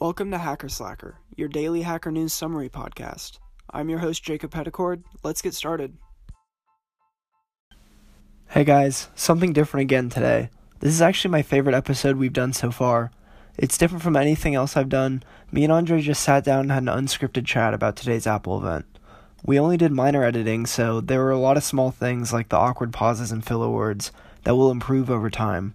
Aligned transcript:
Welcome 0.00 0.30
to 0.30 0.38
Hacker 0.38 0.68
Slacker, 0.68 1.16
your 1.34 1.48
daily 1.48 1.82
Hacker 1.82 2.12
News 2.12 2.32
summary 2.32 2.68
podcast. 2.68 3.40
I'm 3.68 3.88
your 3.88 3.98
host, 3.98 4.22
Jacob 4.22 4.52
Petticord. 4.52 5.02
Let's 5.24 5.42
get 5.42 5.54
started. 5.54 5.98
Hey 8.50 8.62
guys, 8.62 9.08
something 9.16 9.52
different 9.52 9.82
again 9.82 10.08
today. 10.08 10.50
This 10.78 10.94
is 10.94 11.02
actually 11.02 11.32
my 11.32 11.42
favorite 11.42 11.74
episode 11.74 12.14
we've 12.14 12.32
done 12.32 12.52
so 12.52 12.70
far. 12.70 13.10
It's 13.56 13.76
different 13.76 14.04
from 14.04 14.14
anything 14.14 14.54
else 14.54 14.76
I've 14.76 14.88
done. 14.88 15.24
Me 15.50 15.64
and 15.64 15.72
Andre 15.72 16.00
just 16.00 16.22
sat 16.22 16.44
down 16.44 16.70
and 16.70 16.70
had 16.70 16.84
an 16.84 17.04
unscripted 17.04 17.44
chat 17.44 17.74
about 17.74 17.96
today's 17.96 18.28
Apple 18.28 18.56
event. 18.56 18.86
We 19.44 19.58
only 19.58 19.76
did 19.76 19.90
minor 19.90 20.22
editing, 20.22 20.66
so 20.66 21.00
there 21.00 21.24
were 21.24 21.32
a 21.32 21.40
lot 21.40 21.56
of 21.56 21.64
small 21.64 21.90
things 21.90 22.32
like 22.32 22.50
the 22.50 22.56
awkward 22.56 22.92
pauses 22.92 23.32
and 23.32 23.44
filler 23.44 23.68
words 23.68 24.12
that 24.44 24.54
will 24.54 24.70
improve 24.70 25.10
over 25.10 25.28
time. 25.28 25.74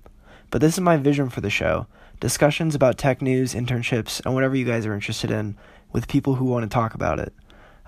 But 0.50 0.62
this 0.62 0.76
is 0.76 0.80
my 0.80 0.96
vision 0.96 1.30
for 1.30 1.42
the 1.42 1.50
show 1.50 1.88
discussions 2.24 2.74
about 2.74 2.98
tech 2.98 3.22
news, 3.22 3.54
internships, 3.54 4.24
and 4.24 4.34
whatever 4.34 4.56
you 4.56 4.64
guys 4.64 4.86
are 4.86 4.94
interested 4.94 5.30
in 5.30 5.58
with 5.92 6.08
people 6.08 6.36
who 6.36 6.46
want 6.46 6.64
to 6.64 6.74
talk 6.74 6.94
about 6.94 7.20
it. 7.20 7.34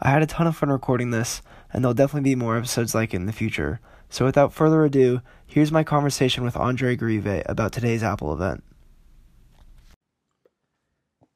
I 0.02 0.10
had 0.10 0.22
a 0.22 0.26
ton 0.26 0.46
of 0.46 0.58
fun 0.58 0.68
recording 0.70 1.12
this, 1.12 1.41
and 1.72 1.82
there'll 1.82 1.94
definitely 1.94 2.30
be 2.32 2.36
more 2.36 2.58
episodes 2.58 2.94
like 2.94 3.13
it 3.13 3.16
in 3.16 3.27
the 3.27 3.32
future. 3.32 3.80
So 4.10 4.26
without 4.26 4.52
further 4.52 4.84
ado, 4.84 5.22
here's 5.48 5.72
my 5.72 5.86
conversation 5.86 6.44
with 6.44 6.58
Andre 6.58 6.98
Garive 6.98 7.44
about 7.46 7.72
today's 7.72 8.04
Apple 8.04 8.34
event. 8.34 8.62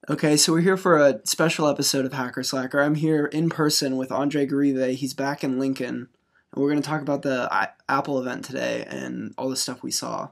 Okay, 0.10 0.36
so 0.36 0.52
we're 0.52 0.60
here 0.60 0.76
for 0.76 0.98
a 0.98 1.26
special 1.26 1.70
episode 1.70 2.04
of 2.04 2.12
Hacker 2.12 2.44
Slacker. 2.44 2.82
I'm 2.82 2.96
here 2.96 3.28
in 3.28 3.50
person 3.50 3.96
with 3.96 4.12
Andre 4.12 4.46
Garive. 4.46 4.96
He's 4.96 5.14
back 5.14 5.42
in 5.42 5.58
Lincoln, 5.58 6.10
and 6.52 6.62
we're 6.62 6.70
going 6.70 6.82
to 6.82 6.90
talk 6.90 7.02
about 7.02 7.22
the 7.22 7.50
uh, 7.50 7.68
Apple 7.88 8.20
event 8.20 8.44
today 8.44 8.86
and 8.90 9.34
all 9.38 9.50
the 9.50 9.56
stuff 9.56 9.84
we 9.84 9.92
saw. 9.92 10.32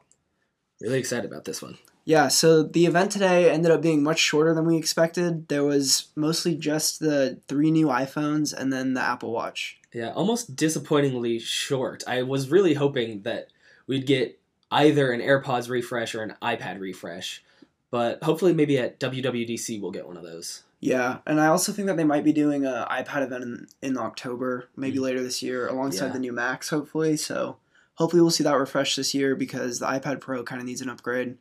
Really 0.82 1.00
excited 1.00 1.24
about 1.24 1.46
this 1.46 1.62
one. 1.62 1.78
Yeah, 2.08 2.30
so 2.30 2.64
the 2.64 2.86
event 2.86 3.12
today 3.12 3.52
ended 3.52 3.70
up 3.70 3.82
being 3.82 4.02
much 4.02 4.20
shorter 4.20 4.54
than 4.54 4.64
we 4.64 4.78
expected. 4.78 5.50
There 5.50 5.66
was 5.66 6.08
mostly 6.16 6.56
just 6.56 7.02
the 7.02 7.42
three 7.50 7.70
new 7.70 7.88
iPhones 7.88 8.54
and 8.54 8.72
then 8.72 8.94
the 8.94 9.02
Apple 9.02 9.34
Watch. 9.34 9.78
Yeah, 9.94 10.14
almost 10.14 10.56
disappointingly 10.56 11.38
short. 11.38 12.06
I 12.08 12.22
was 12.24 12.50
really 12.50 12.76
hoping 12.76 13.24
that 13.24 13.50
we'd 13.88 14.06
get 14.06 14.40
either 14.72 15.12
an 15.12 15.20
AirPods 15.20 15.70
refresh 15.70 16.16
or 16.16 16.24
an 16.24 16.36
iPad 16.42 16.80
refresh, 16.80 17.44
but 17.92 18.24
hopefully, 18.24 18.54
maybe 18.54 18.78
at 18.78 19.02
WWDC 19.02 19.82
we'll 19.82 19.92
get 19.92 20.08
one 20.08 20.16
of 20.16 20.24
those. 20.24 20.64
Yeah, 20.80 21.18
and 21.28 21.42
I 21.42 21.48
also 21.48 21.74
think 21.74 21.88
that 21.90 21.98
they 21.98 22.06
might 22.06 22.24
be 22.24 22.32
doing 22.32 22.66
an 22.66 22.86
iPad 22.86 23.24
event 23.24 23.44
in, 23.44 23.68
in 23.82 23.98
October, 23.98 24.70
maybe 24.78 24.96
mm-hmm. 24.96 25.04
later 25.04 25.24
this 25.24 25.44
year, 25.44 25.68
alongside 25.68 26.08
yeah. 26.08 26.14
the 26.14 26.20
new 26.20 26.32
Macs, 26.32 26.70
hopefully. 26.70 27.18
So 27.18 27.58
hopefully, 27.96 28.22
we'll 28.22 28.32
see 28.32 28.46
that 28.46 28.58
refresh 28.58 28.96
this 28.96 29.14
year 29.14 29.36
because 29.36 29.80
the 29.80 29.88
iPad 29.88 30.22
Pro 30.22 30.44
kind 30.44 30.62
of 30.62 30.66
needs 30.66 30.80
an 30.80 30.90
upgrade. 30.90 31.36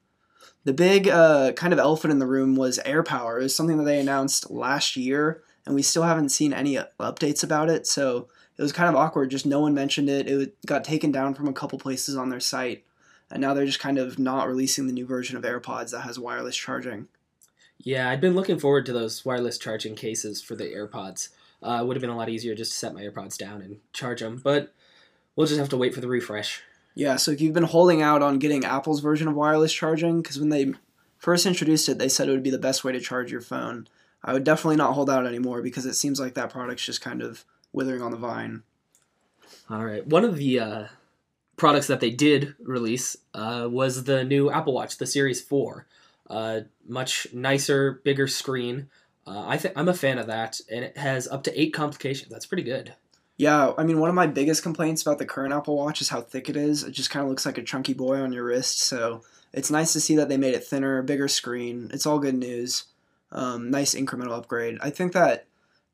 The 0.64 0.72
big 0.72 1.08
uh, 1.08 1.52
kind 1.52 1.72
of 1.72 1.78
elephant 1.78 2.12
in 2.12 2.18
the 2.18 2.26
room 2.26 2.56
was 2.56 2.80
AirPower. 2.84 3.38
It 3.38 3.44
was 3.44 3.54
something 3.54 3.78
that 3.78 3.84
they 3.84 4.00
announced 4.00 4.50
last 4.50 4.96
year, 4.96 5.42
and 5.64 5.74
we 5.74 5.82
still 5.82 6.02
haven't 6.02 6.30
seen 6.30 6.52
any 6.52 6.78
updates 6.98 7.44
about 7.44 7.70
it. 7.70 7.86
So 7.86 8.28
it 8.56 8.62
was 8.62 8.72
kind 8.72 8.88
of 8.88 8.96
awkward. 8.96 9.30
Just 9.30 9.46
no 9.46 9.60
one 9.60 9.74
mentioned 9.74 10.08
it. 10.08 10.28
It 10.28 10.56
got 10.66 10.84
taken 10.84 11.12
down 11.12 11.34
from 11.34 11.48
a 11.48 11.52
couple 11.52 11.78
places 11.78 12.16
on 12.16 12.30
their 12.30 12.40
site, 12.40 12.84
and 13.30 13.40
now 13.40 13.54
they're 13.54 13.66
just 13.66 13.80
kind 13.80 13.98
of 13.98 14.18
not 14.18 14.48
releasing 14.48 14.86
the 14.86 14.92
new 14.92 15.06
version 15.06 15.36
of 15.36 15.44
AirPods 15.44 15.90
that 15.90 16.00
has 16.00 16.18
wireless 16.18 16.56
charging. 16.56 17.08
Yeah, 17.78 18.08
I'd 18.08 18.20
been 18.20 18.34
looking 18.34 18.58
forward 18.58 18.86
to 18.86 18.92
those 18.92 19.24
wireless 19.24 19.58
charging 19.58 19.94
cases 19.94 20.42
for 20.42 20.56
the 20.56 20.64
AirPods. 20.64 21.28
Uh, 21.62 21.78
it 21.80 21.86
would 21.86 21.96
have 21.96 22.00
been 22.00 22.10
a 22.10 22.16
lot 22.16 22.28
easier 22.28 22.54
just 22.54 22.72
to 22.72 22.78
set 22.78 22.94
my 22.94 23.02
AirPods 23.02 23.36
down 23.36 23.62
and 23.62 23.78
charge 23.92 24.20
them, 24.20 24.40
but 24.42 24.72
we'll 25.34 25.46
just 25.46 25.60
have 25.60 25.68
to 25.70 25.76
wait 25.76 25.94
for 25.94 26.00
the 26.00 26.08
refresh. 26.08 26.62
Yeah, 26.96 27.16
so 27.16 27.30
if 27.30 27.42
you've 27.42 27.52
been 27.52 27.62
holding 27.62 28.00
out 28.00 28.22
on 28.22 28.38
getting 28.38 28.64
Apple's 28.64 29.00
version 29.00 29.28
of 29.28 29.34
wireless 29.34 29.72
charging, 29.72 30.22
because 30.22 30.40
when 30.40 30.48
they 30.48 30.72
first 31.18 31.44
introduced 31.44 31.90
it, 31.90 31.98
they 31.98 32.08
said 32.08 32.26
it 32.26 32.32
would 32.32 32.42
be 32.42 32.48
the 32.48 32.58
best 32.58 32.84
way 32.84 32.92
to 32.92 33.00
charge 33.00 33.30
your 33.30 33.42
phone. 33.42 33.86
I 34.24 34.32
would 34.32 34.44
definitely 34.44 34.76
not 34.76 34.94
hold 34.94 35.10
out 35.10 35.26
anymore 35.26 35.60
because 35.60 35.84
it 35.84 35.92
seems 35.92 36.18
like 36.18 36.32
that 36.34 36.48
product's 36.48 36.86
just 36.86 37.02
kind 37.02 37.20
of 37.20 37.44
withering 37.70 38.00
on 38.00 38.12
the 38.12 38.16
vine. 38.16 38.62
All 39.68 39.84
right. 39.84 40.06
One 40.06 40.24
of 40.24 40.36
the 40.36 40.58
uh, 40.58 40.84
products 41.58 41.86
that 41.88 42.00
they 42.00 42.10
did 42.10 42.54
release 42.60 43.14
uh, 43.34 43.68
was 43.70 44.04
the 44.04 44.24
new 44.24 44.50
Apple 44.50 44.72
Watch, 44.72 44.96
the 44.96 45.06
Series 45.06 45.42
4. 45.42 45.86
Uh, 46.30 46.60
much 46.88 47.26
nicer, 47.34 48.00
bigger 48.04 48.26
screen. 48.26 48.88
Uh, 49.26 49.44
I 49.46 49.58
think 49.58 49.74
I'm 49.76 49.88
a 49.88 49.94
fan 49.94 50.16
of 50.16 50.28
that, 50.28 50.62
and 50.72 50.82
it 50.82 50.96
has 50.96 51.28
up 51.28 51.42
to 51.44 51.60
eight 51.60 51.74
complications. 51.74 52.30
That's 52.30 52.46
pretty 52.46 52.62
good. 52.62 52.94
Yeah, 53.38 53.72
I 53.76 53.84
mean, 53.84 54.00
one 54.00 54.08
of 54.08 54.14
my 54.14 54.26
biggest 54.26 54.62
complaints 54.62 55.02
about 55.02 55.18
the 55.18 55.26
current 55.26 55.52
Apple 55.52 55.76
Watch 55.76 56.00
is 56.00 56.08
how 56.08 56.22
thick 56.22 56.48
it 56.48 56.56
is. 56.56 56.84
It 56.84 56.92
just 56.92 57.10
kind 57.10 57.22
of 57.22 57.28
looks 57.28 57.44
like 57.44 57.58
a 57.58 57.62
chunky 57.62 57.92
boy 57.92 58.20
on 58.20 58.32
your 58.32 58.44
wrist. 58.44 58.80
So 58.80 59.22
it's 59.52 59.70
nice 59.70 59.92
to 59.92 60.00
see 60.00 60.16
that 60.16 60.28
they 60.28 60.38
made 60.38 60.54
it 60.54 60.64
thinner, 60.64 61.02
bigger 61.02 61.28
screen. 61.28 61.90
It's 61.92 62.06
all 62.06 62.18
good 62.18 62.34
news. 62.34 62.84
Um, 63.32 63.70
nice 63.70 63.94
incremental 63.94 64.36
upgrade. 64.36 64.78
I 64.80 64.88
think 64.88 65.12
that 65.12 65.46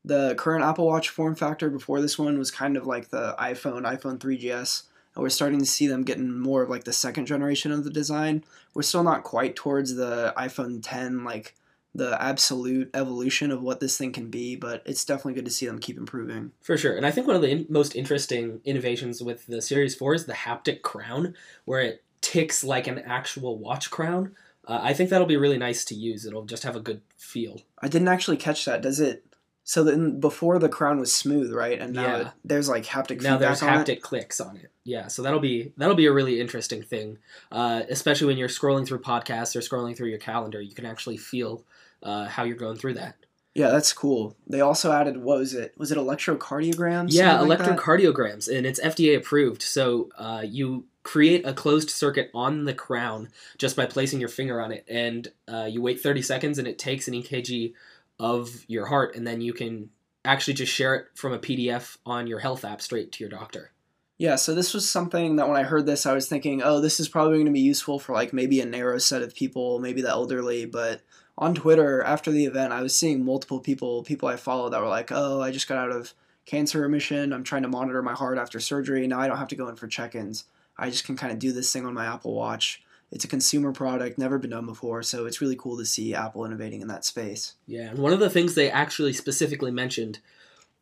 the 0.04 0.34
current 0.36 0.64
Apple 0.64 0.86
Watch 0.86 1.08
form 1.08 1.34
factor 1.34 1.68
before 1.68 2.00
this 2.00 2.18
one 2.18 2.38
was 2.38 2.50
kind 2.50 2.76
of 2.76 2.86
like 2.86 3.10
the 3.10 3.34
iPhone, 3.38 3.82
iPhone 3.82 4.18
3GS. 4.18 4.84
And 5.14 5.22
we're 5.22 5.28
starting 5.28 5.58
to 5.58 5.66
see 5.66 5.86
them 5.88 6.04
getting 6.04 6.38
more 6.38 6.62
of 6.62 6.70
like 6.70 6.84
the 6.84 6.92
second 6.92 7.26
generation 7.26 7.72
of 7.72 7.82
the 7.82 7.90
design. 7.90 8.44
We're 8.72 8.82
still 8.82 9.02
not 9.02 9.24
quite 9.24 9.56
towards 9.56 9.96
the 9.96 10.32
iPhone 10.36 10.80
10, 10.80 11.24
like 11.24 11.54
the 11.94 12.20
absolute 12.22 12.90
evolution 12.94 13.50
of 13.50 13.62
what 13.62 13.80
this 13.80 13.98
thing 13.98 14.12
can 14.12 14.30
be, 14.30 14.56
but 14.56 14.82
it's 14.86 15.04
definitely 15.04 15.34
good 15.34 15.44
to 15.44 15.50
see 15.50 15.66
them 15.66 15.78
keep 15.78 15.98
improving. 15.98 16.52
For 16.62 16.78
sure. 16.78 16.96
And 16.96 17.04
I 17.04 17.10
think 17.10 17.26
one 17.26 17.36
of 17.36 17.42
the 17.42 17.50
in- 17.50 17.66
most 17.68 17.94
interesting 17.94 18.60
innovations 18.64 19.22
with 19.22 19.46
the 19.46 19.60
Series 19.60 19.94
4 19.94 20.14
is 20.14 20.26
the 20.26 20.32
haptic 20.32 20.82
crown, 20.82 21.34
where 21.64 21.80
it 21.80 22.02
ticks 22.22 22.64
like 22.64 22.86
an 22.86 22.98
actual 23.00 23.58
watch 23.58 23.90
crown. 23.90 24.34
Uh, 24.66 24.78
I 24.80 24.94
think 24.94 25.10
that'll 25.10 25.26
be 25.26 25.36
really 25.36 25.58
nice 25.58 25.84
to 25.86 25.94
use. 25.94 26.24
It'll 26.24 26.46
just 26.46 26.62
have 26.62 26.76
a 26.76 26.80
good 26.80 27.02
feel. 27.16 27.60
I 27.80 27.88
didn't 27.88 28.08
actually 28.08 28.36
catch 28.38 28.64
that. 28.64 28.80
Does 28.80 29.00
it? 29.00 29.26
So 29.64 29.84
then 29.84 30.18
before 30.18 30.58
the 30.58 30.68
crown 30.68 30.98
was 30.98 31.14
smooth, 31.14 31.52
right? 31.52 31.78
And 31.78 31.92
now 31.92 32.02
yeah. 32.02 32.20
it, 32.20 32.26
there's 32.44 32.68
like 32.68 32.84
haptic. 32.84 33.22
Now 33.22 33.36
there's 33.36 33.60
haptic 33.60 33.88
it? 33.88 34.02
clicks 34.02 34.40
on 34.40 34.56
it. 34.56 34.70
Yeah, 34.84 35.08
so 35.08 35.22
that'll 35.22 35.40
be 35.40 35.72
that'll 35.76 35.96
be 35.96 36.06
a 36.06 36.12
really 36.12 36.40
interesting 36.40 36.82
thing, 36.82 37.18
uh, 37.50 37.82
especially 37.88 38.28
when 38.28 38.38
you're 38.38 38.48
scrolling 38.48 38.86
through 38.86 39.00
podcasts 39.00 39.54
or 39.54 39.60
scrolling 39.60 39.96
through 39.96 40.08
your 40.08 40.18
calendar. 40.18 40.60
You 40.60 40.74
can 40.74 40.86
actually 40.86 41.16
feel 41.16 41.64
uh, 42.02 42.26
how 42.26 42.44
you're 42.44 42.56
going 42.56 42.76
through 42.76 42.94
that. 42.94 43.16
Yeah, 43.54 43.68
that's 43.68 43.92
cool. 43.92 44.36
They 44.46 44.60
also 44.60 44.92
added 44.92 45.18
what 45.18 45.38
was 45.38 45.52
it? 45.54 45.74
Was 45.76 45.92
it 45.92 45.98
electrocardiograms? 45.98 47.12
Yeah, 47.12 47.40
like 47.40 47.58
electrocardiograms, 47.58 48.46
that? 48.46 48.56
and 48.56 48.66
it's 48.66 48.80
FDA 48.80 49.16
approved. 49.16 49.62
So 49.62 50.08
uh, 50.16 50.42
you 50.44 50.86
create 51.02 51.46
a 51.46 51.52
closed 51.52 51.90
circuit 51.90 52.30
on 52.34 52.64
the 52.64 52.72
crown 52.72 53.28
just 53.58 53.76
by 53.76 53.84
placing 53.86 54.20
your 54.20 54.30
finger 54.30 54.60
on 54.60 54.72
it, 54.72 54.86
and 54.88 55.28
uh, 55.52 55.68
you 55.70 55.82
wait 55.82 56.00
30 56.00 56.22
seconds, 56.22 56.58
and 56.58 56.66
it 56.66 56.78
takes 56.78 57.08
an 57.08 57.14
EKG 57.14 57.74
of 58.18 58.64
your 58.68 58.86
heart, 58.86 59.16
and 59.16 59.26
then 59.26 59.42
you 59.42 59.52
can 59.52 59.90
actually 60.24 60.54
just 60.54 60.72
share 60.72 60.94
it 60.94 61.06
from 61.14 61.32
a 61.32 61.38
PDF 61.38 61.98
on 62.06 62.26
your 62.26 62.38
health 62.38 62.64
app 62.64 62.80
straight 62.80 63.12
to 63.12 63.24
your 63.24 63.30
doctor. 63.30 63.72
Yeah, 64.22 64.36
so 64.36 64.54
this 64.54 64.72
was 64.72 64.88
something 64.88 65.34
that 65.34 65.48
when 65.48 65.56
I 65.56 65.64
heard 65.64 65.84
this, 65.84 66.06
I 66.06 66.12
was 66.12 66.28
thinking, 66.28 66.62
oh, 66.62 66.80
this 66.80 67.00
is 67.00 67.08
probably 67.08 67.38
going 67.38 67.46
to 67.46 67.50
be 67.50 67.58
useful 67.58 67.98
for 67.98 68.12
like 68.12 68.32
maybe 68.32 68.60
a 68.60 68.64
narrow 68.64 68.98
set 68.98 69.20
of 69.20 69.34
people, 69.34 69.80
maybe 69.80 70.00
the 70.00 70.10
elderly, 70.10 70.64
but 70.64 71.00
on 71.36 71.56
Twitter 71.56 72.00
after 72.04 72.30
the 72.30 72.44
event, 72.44 72.72
I 72.72 72.82
was 72.82 72.94
seeing 72.94 73.24
multiple 73.24 73.58
people, 73.58 74.04
people 74.04 74.28
I 74.28 74.36
follow 74.36 74.68
that 74.68 74.80
were 74.80 74.86
like, 74.86 75.10
"Oh, 75.10 75.40
I 75.40 75.50
just 75.50 75.66
got 75.66 75.78
out 75.78 75.90
of 75.90 76.14
cancer 76.46 76.82
remission. 76.82 77.32
I'm 77.32 77.42
trying 77.42 77.62
to 77.62 77.68
monitor 77.68 78.00
my 78.00 78.12
heart 78.12 78.38
after 78.38 78.60
surgery. 78.60 79.08
Now 79.08 79.18
I 79.18 79.26
don't 79.26 79.38
have 79.38 79.48
to 79.48 79.56
go 79.56 79.66
in 79.66 79.74
for 79.74 79.88
check-ins. 79.88 80.44
I 80.78 80.88
just 80.88 81.02
can 81.02 81.16
kind 81.16 81.32
of 81.32 81.40
do 81.40 81.50
this 81.50 81.72
thing 81.72 81.84
on 81.84 81.92
my 81.92 82.06
Apple 82.06 82.32
Watch." 82.32 82.80
It's 83.10 83.24
a 83.24 83.28
consumer 83.28 83.72
product, 83.72 84.18
never 84.18 84.38
been 84.38 84.50
done 84.50 84.66
before, 84.66 85.02
so 85.02 85.26
it's 85.26 85.40
really 85.40 85.56
cool 85.56 85.76
to 85.78 85.84
see 85.84 86.14
Apple 86.14 86.44
innovating 86.44 86.80
in 86.80 86.86
that 86.86 87.04
space. 87.04 87.54
Yeah, 87.66 87.90
and 87.90 87.98
one 87.98 88.12
of 88.12 88.20
the 88.20 88.30
things 88.30 88.54
they 88.54 88.70
actually 88.70 89.14
specifically 89.14 89.72
mentioned 89.72 90.20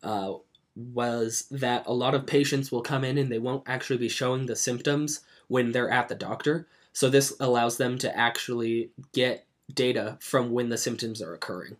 uh, 0.03 0.33
was 0.75 1.45
that 1.51 1.85
a 1.85 1.93
lot 1.93 2.15
of 2.15 2.25
patients 2.25 2.71
will 2.71 2.81
come 2.81 3.03
in 3.03 3.17
and 3.17 3.31
they 3.31 3.39
won't 3.39 3.63
actually 3.67 3.97
be 3.97 4.09
showing 4.09 4.45
the 4.45 4.55
symptoms 4.55 5.21
when 5.47 5.71
they're 5.71 5.89
at 5.89 6.07
the 6.07 6.15
doctor. 6.15 6.67
So 6.93 7.09
this 7.09 7.33
allows 7.39 7.77
them 7.77 7.97
to 7.99 8.17
actually 8.17 8.91
get 9.13 9.45
data 9.73 10.17
from 10.19 10.51
when 10.51 10.69
the 10.69 10.77
symptoms 10.77 11.21
are 11.21 11.33
occurring. 11.33 11.77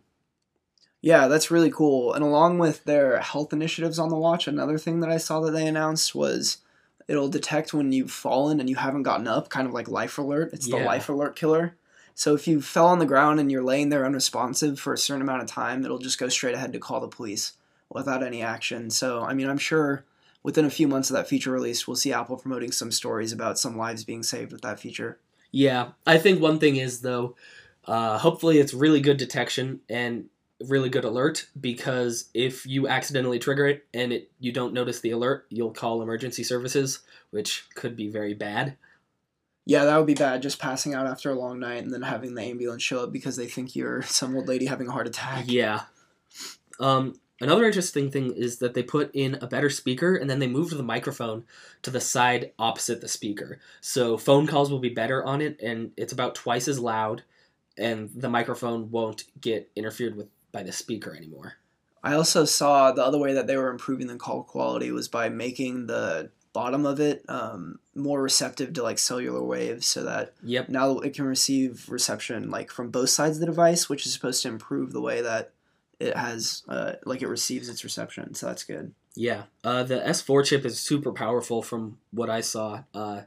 Yeah, 1.00 1.26
that's 1.26 1.50
really 1.50 1.70
cool. 1.70 2.12
And 2.12 2.22
along 2.22 2.58
with 2.58 2.84
their 2.84 3.18
health 3.18 3.52
initiatives 3.52 3.98
on 3.98 4.08
the 4.08 4.16
watch, 4.16 4.46
another 4.46 4.78
thing 4.78 5.00
that 5.00 5.10
I 5.10 5.16
saw 5.16 5.40
that 5.40 5.50
they 5.50 5.66
announced 5.66 6.14
was 6.14 6.58
it'll 7.08 7.28
detect 7.28 7.74
when 7.74 7.92
you've 7.92 8.12
fallen 8.12 8.60
and 8.60 8.70
you 8.70 8.76
haven't 8.76 9.02
gotten 9.02 9.26
up, 9.26 9.48
kind 9.48 9.66
of 9.66 9.74
like 9.74 9.88
life 9.88 10.16
alert. 10.18 10.50
It's 10.52 10.68
the 10.68 10.76
life 10.76 11.08
alert 11.08 11.34
killer. 11.34 11.76
So 12.14 12.34
if 12.34 12.46
you 12.46 12.60
fell 12.60 12.86
on 12.86 12.98
the 12.98 13.06
ground 13.06 13.40
and 13.40 13.50
you're 13.50 13.64
laying 13.64 13.88
there 13.88 14.06
unresponsive 14.06 14.78
for 14.78 14.92
a 14.92 14.98
certain 14.98 15.22
amount 15.22 15.42
of 15.42 15.48
time, 15.48 15.84
it'll 15.84 15.98
just 15.98 16.18
go 16.18 16.28
straight 16.28 16.54
ahead 16.54 16.72
to 16.72 16.78
call 16.78 17.00
the 17.00 17.08
police 17.08 17.54
without 17.94 18.22
any 18.22 18.42
action. 18.42 18.90
So, 18.90 19.22
I 19.22 19.34
mean, 19.34 19.48
I'm 19.48 19.58
sure 19.58 20.04
within 20.42 20.64
a 20.64 20.70
few 20.70 20.88
months 20.88 21.10
of 21.10 21.14
that 21.14 21.28
feature 21.28 21.52
release, 21.52 21.86
we'll 21.86 21.96
see 21.96 22.12
Apple 22.12 22.36
promoting 22.36 22.72
some 22.72 22.90
stories 22.90 23.32
about 23.32 23.58
some 23.58 23.76
lives 23.76 24.04
being 24.04 24.22
saved 24.22 24.52
with 24.52 24.62
that 24.62 24.80
feature. 24.80 25.18
Yeah, 25.50 25.88
I 26.06 26.18
think 26.18 26.40
one 26.40 26.58
thing 26.58 26.76
is 26.76 27.02
though, 27.02 27.36
uh, 27.84 28.18
hopefully, 28.18 28.58
it's 28.58 28.72
really 28.72 29.00
good 29.00 29.16
detection 29.16 29.80
and 29.88 30.26
really 30.68 30.88
good 30.88 31.04
alert 31.04 31.48
because 31.60 32.30
if 32.32 32.64
you 32.64 32.86
accidentally 32.86 33.38
trigger 33.38 33.66
it 33.66 33.84
and 33.92 34.12
it 34.12 34.30
you 34.38 34.52
don't 34.52 34.72
notice 34.72 35.00
the 35.00 35.10
alert, 35.10 35.46
you'll 35.50 35.72
call 35.72 36.02
emergency 36.02 36.44
services, 36.44 37.00
which 37.30 37.64
could 37.74 37.96
be 37.96 38.08
very 38.08 38.34
bad. 38.34 38.76
Yeah, 39.64 39.84
that 39.84 39.96
would 39.96 40.06
be 40.06 40.14
bad. 40.14 40.42
Just 40.42 40.58
passing 40.58 40.94
out 40.94 41.06
after 41.06 41.30
a 41.30 41.38
long 41.38 41.60
night 41.60 41.84
and 41.84 41.92
then 41.92 42.02
having 42.02 42.34
the 42.34 42.42
ambulance 42.42 42.82
show 42.82 43.04
up 43.04 43.12
because 43.12 43.36
they 43.36 43.46
think 43.46 43.76
you're 43.76 44.02
some 44.02 44.36
old 44.36 44.48
lady 44.48 44.66
having 44.66 44.88
a 44.88 44.92
heart 44.92 45.06
attack. 45.06 45.44
Yeah. 45.46 45.82
Um, 46.80 47.14
another 47.42 47.64
interesting 47.64 48.10
thing 48.10 48.32
is 48.32 48.58
that 48.58 48.74
they 48.74 48.82
put 48.82 49.10
in 49.14 49.36
a 49.40 49.46
better 49.46 49.68
speaker 49.68 50.14
and 50.16 50.30
then 50.30 50.38
they 50.38 50.46
moved 50.46 50.76
the 50.76 50.82
microphone 50.82 51.44
to 51.82 51.90
the 51.90 52.00
side 52.00 52.52
opposite 52.58 53.00
the 53.00 53.08
speaker. 53.08 53.58
So 53.80 54.16
phone 54.16 54.46
calls 54.46 54.70
will 54.70 54.78
be 54.78 54.88
better 54.88 55.24
on 55.24 55.40
it 55.40 55.60
and 55.60 55.90
it's 55.96 56.12
about 56.12 56.34
twice 56.34 56.68
as 56.68 56.78
loud 56.78 57.22
and 57.76 58.10
the 58.14 58.28
microphone 58.28 58.90
won't 58.90 59.24
get 59.40 59.70
interfered 59.76 60.16
with 60.16 60.28
by 60.52 60.62
the 60.62 60.72
speaker 60.72 61.14
anymore. 61.14 61.54
I 62.04 62.14
also 62.14 62.44
saw 62.44 62.92
the 62.92 63.04
other 63.04 63.18
way 63.18 63.32
that 63.34 63.46
they 63.46 63.56
were 63.56 63.70
improving 63.70 64.06
the 64.06 64.16
call 64.16 64.42
quality 64.42 64.90
was 64.90 65.08
by 65.08 65.28
making 65.28 65.86
the 65.86 66.30
bottom 66.52 66.84
of 66.84 67.00
it 67.00 67.24
um, 67.28 67.78
more 67.94 68.20
receptive 68.20 68.74
to 68.74 68.82
like 68.82 68.98
cellular 68.98 69.42
waves 69.42 69.86
so 69.86 70.04
that 70.04 70.34
Yep. 70.42 70.68
now 70.68 70.98
it 70.98 71.14
can 71.14 71.24
receive 71.24 71.88
reception 71.88 72.50
like 72.50 72.70
from 72.70 72.90
both 72.90 73.08
sides 73.08 73.36
of 73.36 73.40
the 73.40 73.46
device 73.46 73.88
which 73.88 74.04
is 74.04 74.12
supposed 74.12 74.42
to 74.42 74.48
improve 74.48 74.92
the 74.92 75.00
way 75.00 75.22
that 75.22 75.52
it 76.02 76.16
has 76.16 76.62
uh, 76.68 76.92
like 77.04 77.22
it 77.22 77.28
receives 77.28 77.68
its 77.68 77.84
reception 77.84 78.34
so 78.34 78.46
that's 78.46 78.64
good 78.64 78.92
Yeah. 79.14 79.42
Uh, 79.62 79.82
the 79.82 79.96
S4 80.00 80.44
chip 80.44 80.64
is 80.64 80.78
super 80.80 81.12
powerful 81.12 81.62
from 81.62 81.98
what 82.12 82.30
I 82.30 82.40
saw. 82.40 82.84
Uh, 82.94 83.22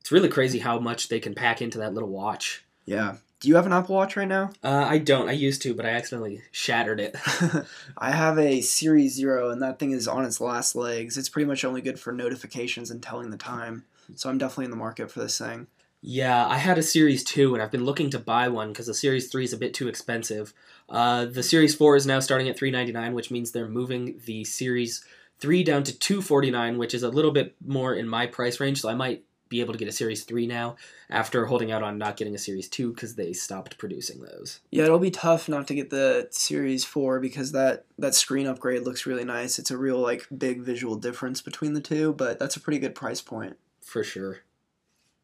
it's 0.00 0.10
really 0.12 0.28
crazy 0.28 0.58
how 0.58 0.78
much 0.78 1.08
they 1.08 1.20
can 1.20 1.34
pack 1.34 1.62
into 1.62 1.78
that 1.78 1.94
little 1.94 2.08
watch. 2.08 2.64
yeah 2.86 3.16
do 3.40 3.48
you 3.48 3.56
have 3.56 3.64
an 3.66 3.72
apple 3.72 3.94
watch 3.96 4.16
right 4.16 4.28
now 4.28 4.50
Uh, 4.62 4.86
I 4.94 4.98
don't. 4.98 5.28
I 5.28 5.32
used 5.32 5.62
to, 5.62 5.72
but 5.74 5.86
I 5.86 5.90
accidentally 5.90 6.42
shattered 6.52 7.00
it. 7.00 7.16
i 7.98 8.10
have 8.10 8.38
a 8.38 8.60
series 8.60 9.14
zero 9.14 9.50
and 9.50 9.62
that 9.62 9.78
thing 9.78 9.92
is 9.92 10.06
on 10.08 10.24
its 10.24 10.40
last 10.40 10.74
legs 10.76 11.16
it's 11.16 11.28
pretty 11.30 11.46
much 11.46 11.64
only 11.64 11.80
good 11.80 11.98
for 12.00 12.12
notifications 12.12 12.90
and 12.90 13.02
telling 13.02 13.30
the 13.30 13.36
time 13.38 13.84
so 14.16 14.28
i'm 14.28 14.38
definitely 14.38 14.64
in 14.66 14.70
the 14.70 14.76
market 14.86 15.10
for 15.10 15.20
this 15.20 15.38
thing 15.38 15.66
Yeah, 16.02 16.46
I 16.46 16.56
had 16.56 16.78
a 16.78 16.82
Series 16.82 17.22
2 17.24 17.54
and 17.54 17.62
I've 17.62 17.70
been 17.70 17.84
looking 17.84 18.10
to 18.10 18.18
buy 18.18 18.48
one 18.48 18.68
because 18.68 18.86
the 18.86 18.94
Series 18.94 19.28
3 19.28 19.44
is 19.44 19.52
a 19.52 19.58
bit 19.58 19.74
too 19.74 19.88
expensive. 19.88 20.54
Uh, 20.88 21.26
the 21.26 21.42
Series 21.42 21.74
4 21.74 21.96
is 21.96 22.06
now 22.06 22.20
starting 22.20 22.48
at 22.48 22.56
399, 22.56 23.14
which 23.14 23.30
means 23.30 23.50
they're 23.50 23.68
moving 23.68 24.20
the 24.24 24.44
Series 24.44 25.04
3 25.40 25.62
down 25.62 25.82
to 25.84 25.98
249, 25.98 26.78
which 26.78 26.94
is 26.94 27.02
a 27.02 27.10
little 27.10 27.32
bit 27.32 27.54
more 27.64 27.94
in 27.94 28.08
my 28.08 28.26
price 28.26 28.60
range, 28.60 28.80
so 28.80 28.88
I 28.88 28.94
might 28.94 29.24
be 29.50 29.60
able 29.60 29.72
to 29.72 29.78
get 29.78 29.88
a 29.88 29.92
Series 29.92 30.24
3 30.24 30.46
now 30.46 30.76
after 31.10 31.46
holding 31.46 31.72
out 31.72 31.82
on 31.82 31.98
not 31.98 32.16
getting 32.16 32.34
a 32.34 32.38
Series 32.38 32.68
2 32.68 32.92
because 32.92 33.16
they 33.16 33.32
stopped 33.32 33.76
producing 33.76 34.20
those. 34.22 34.60
Yeah, 34.70 34.84
it'll 34.84 34.98
be 34.98 35.10
tough 35.10 35.48
not 35.48 35.66
to 35.66 35.74
get 35.74 35.90
the 35.90 36.28
Series 36.30 36.84
4 36.84 37.20
because 37.20 37.52
that 37.52 37.84
that 37.98 38.14
screen 38.14 38.46
upgrade 38.46 38.82
looks 38.82 39.06
really 39.06 39.24
nice. 39.24 39.58
It's 39.58 39.70
a 39.70 39.76
real 39.76 39.98
like 39.98 40.26
big 40.36 40.62
visual 40.62 40.96
difference 40.96 41.42
between 41.42 41.74
the 41.74 41.80
two, 41.80 42.14
but 42.14 42.38
that's 42.38 42.56
a 42.56 42.60
pretty 42.60 42.78
good 42.78 42.94
price 42.94 43.20
point. 43.20 43.58
For 43.82 44.04
sure. 44.04 44.40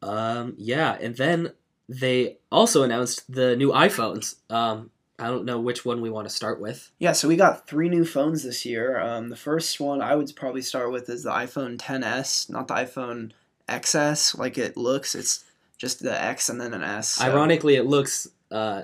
Um, 0.01 0.55
yeah, 0.57 0.97
and 1.01 1.15
then 1.15 1.53
they 1.89 2.37
also 2.51 2.83
announced 2.83 3.31
the 3.31 3.55
new 3.55 3.71
iPhones. 3.71 4.35
Um, 4.49 4.91
I 5.19 5.27
don't 5.27 5.45
know 5.45 5.59
which 5.59 5.83
one 5.83 6.01
we 6.01 6.09
want 6.11 6.29
to 6.29 6.33
start 6.35 6.59
with. 6.61 6.91
Yeah, 6.99 7.13
so 7.13 7.27
we 7.27 7.35
got 7.35 7.67
three 7.67 7.89
new 7.89 8.05
phones 8.05 8.43
this 8.43 8.65
year. 8.65 8.99
Um, 8.99 9.29
the 9.29 9.35
first 9.35 9.79
one 9.79 10.01
I 10.01 10.15
would 10.15 10.31
probably 10.35 10.61
start 10.61 10.91
with 10.91 11.09
is 11.09 11.23
the 11.23 11.31
iPhone 11.31 11.77
10s, 11.77 12.49
not 12.51 12.67
the 12.67 12.75
iPhone 12.75 13.31
XS 13.67 14.37
like 14.37 14.57
it 14.57 14.77
looks. 14.77 15.15
It's 15.15 15.43
just 15.77 16.01
the 16.03 16.19
X 16.21 16.49
and 16.49 16.61
then 16.61 16.73
an 16.73 16.83
S. 16.83 17.09
so- 17.09 17.25
Ironically, 17.25 17.75
it 17.75 17.85
looks. 17.87 18.27
Uh, 18.51 18.83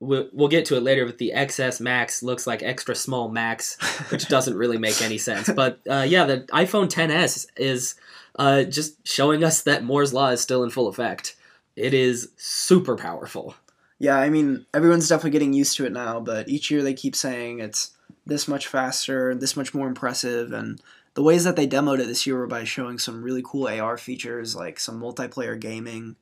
we'll, 0.00 0.28
we'll 0.32 0.48
get 0.48 0.64
to 0.66 0.76
it 0.76 0.82
later, 0.82 1.06
but 1.06 1.18
the 1.18 1.32
XS 1.34 1.80
Max 1.80 2.22
looks 2.22 2.46
like 2.46 2.62
extra 2.62 2.94
small 2.96 3.28
Max, 3.28 3.76
which 4.10 4.26
doesn't 4.28 4.56
really 4.56 4.78
make 4.78 5.00
any 5.00 5.18
sense. 5.18 5.48
But 5.48 5.78
uh, 5.88 6.04
yeah, 6.08 6.24
the 6.24 6.38
iPhone 6.52 6.88
10s 6.90 7.46
is 7.56 7.94
uh, 8.38 8.64
just 8.64 9.06
showing 9.06 9.42
us 9.42 9.62
that 9.62 9.84
Moore's 9.84 10.14
law 10.14 10.28
is 10.28 10.40
still 10.40 10.62
in 10.62 10.70
full 10.70 10.88
effect. 10.88 11.36
It 11.76 11.92
is 11.92 12.30
super 12.36 12.96
powerful. 12.96 13.54
Yeah, 13.98 14.16
I 14.16 14.30
mean, 14.30 14.64
everyone's 14.72 15.08
definitely 15.08 15.32
getting 15.32 15.52
used 15.52 15.76
to 15.76 15.86
it 15.86 15.92
now, 15.92 16.20
but 16.20 16.48
each 16.48 16.70
year 16.70 16.82
they 16.82 16.94
keep 16.94 17.16
saying 17.16 17.58
it's 17.58 17.92
this 18.24 18.46
much 18.46 18.68
faster, 18.68 19.34
this 19.34 19.56
much 19.56 19.74
more 19.74 19.88
impressive, 19.88 20.52
and 20.52 20.80
the 21.14 21.22
ways 21.22 21.42
that 21.44 21.56
they 21.56 21.66
demoed 21.66 21.98
it 21.98 22.06
this 22.06 22.26
year 22.26 22.36
were 22.36 22.46
by 22.46 22.62
showing 22.62 22.98
some 22.98 23.22
really 23.22 23.42
cool 23.44 23.66
AR 23.66 23.98
features, 23.98 24.54
like 24.54 24.78
some 24.78 25.00
multiplayer 25.00 25.58
gaming, 25.58 26.14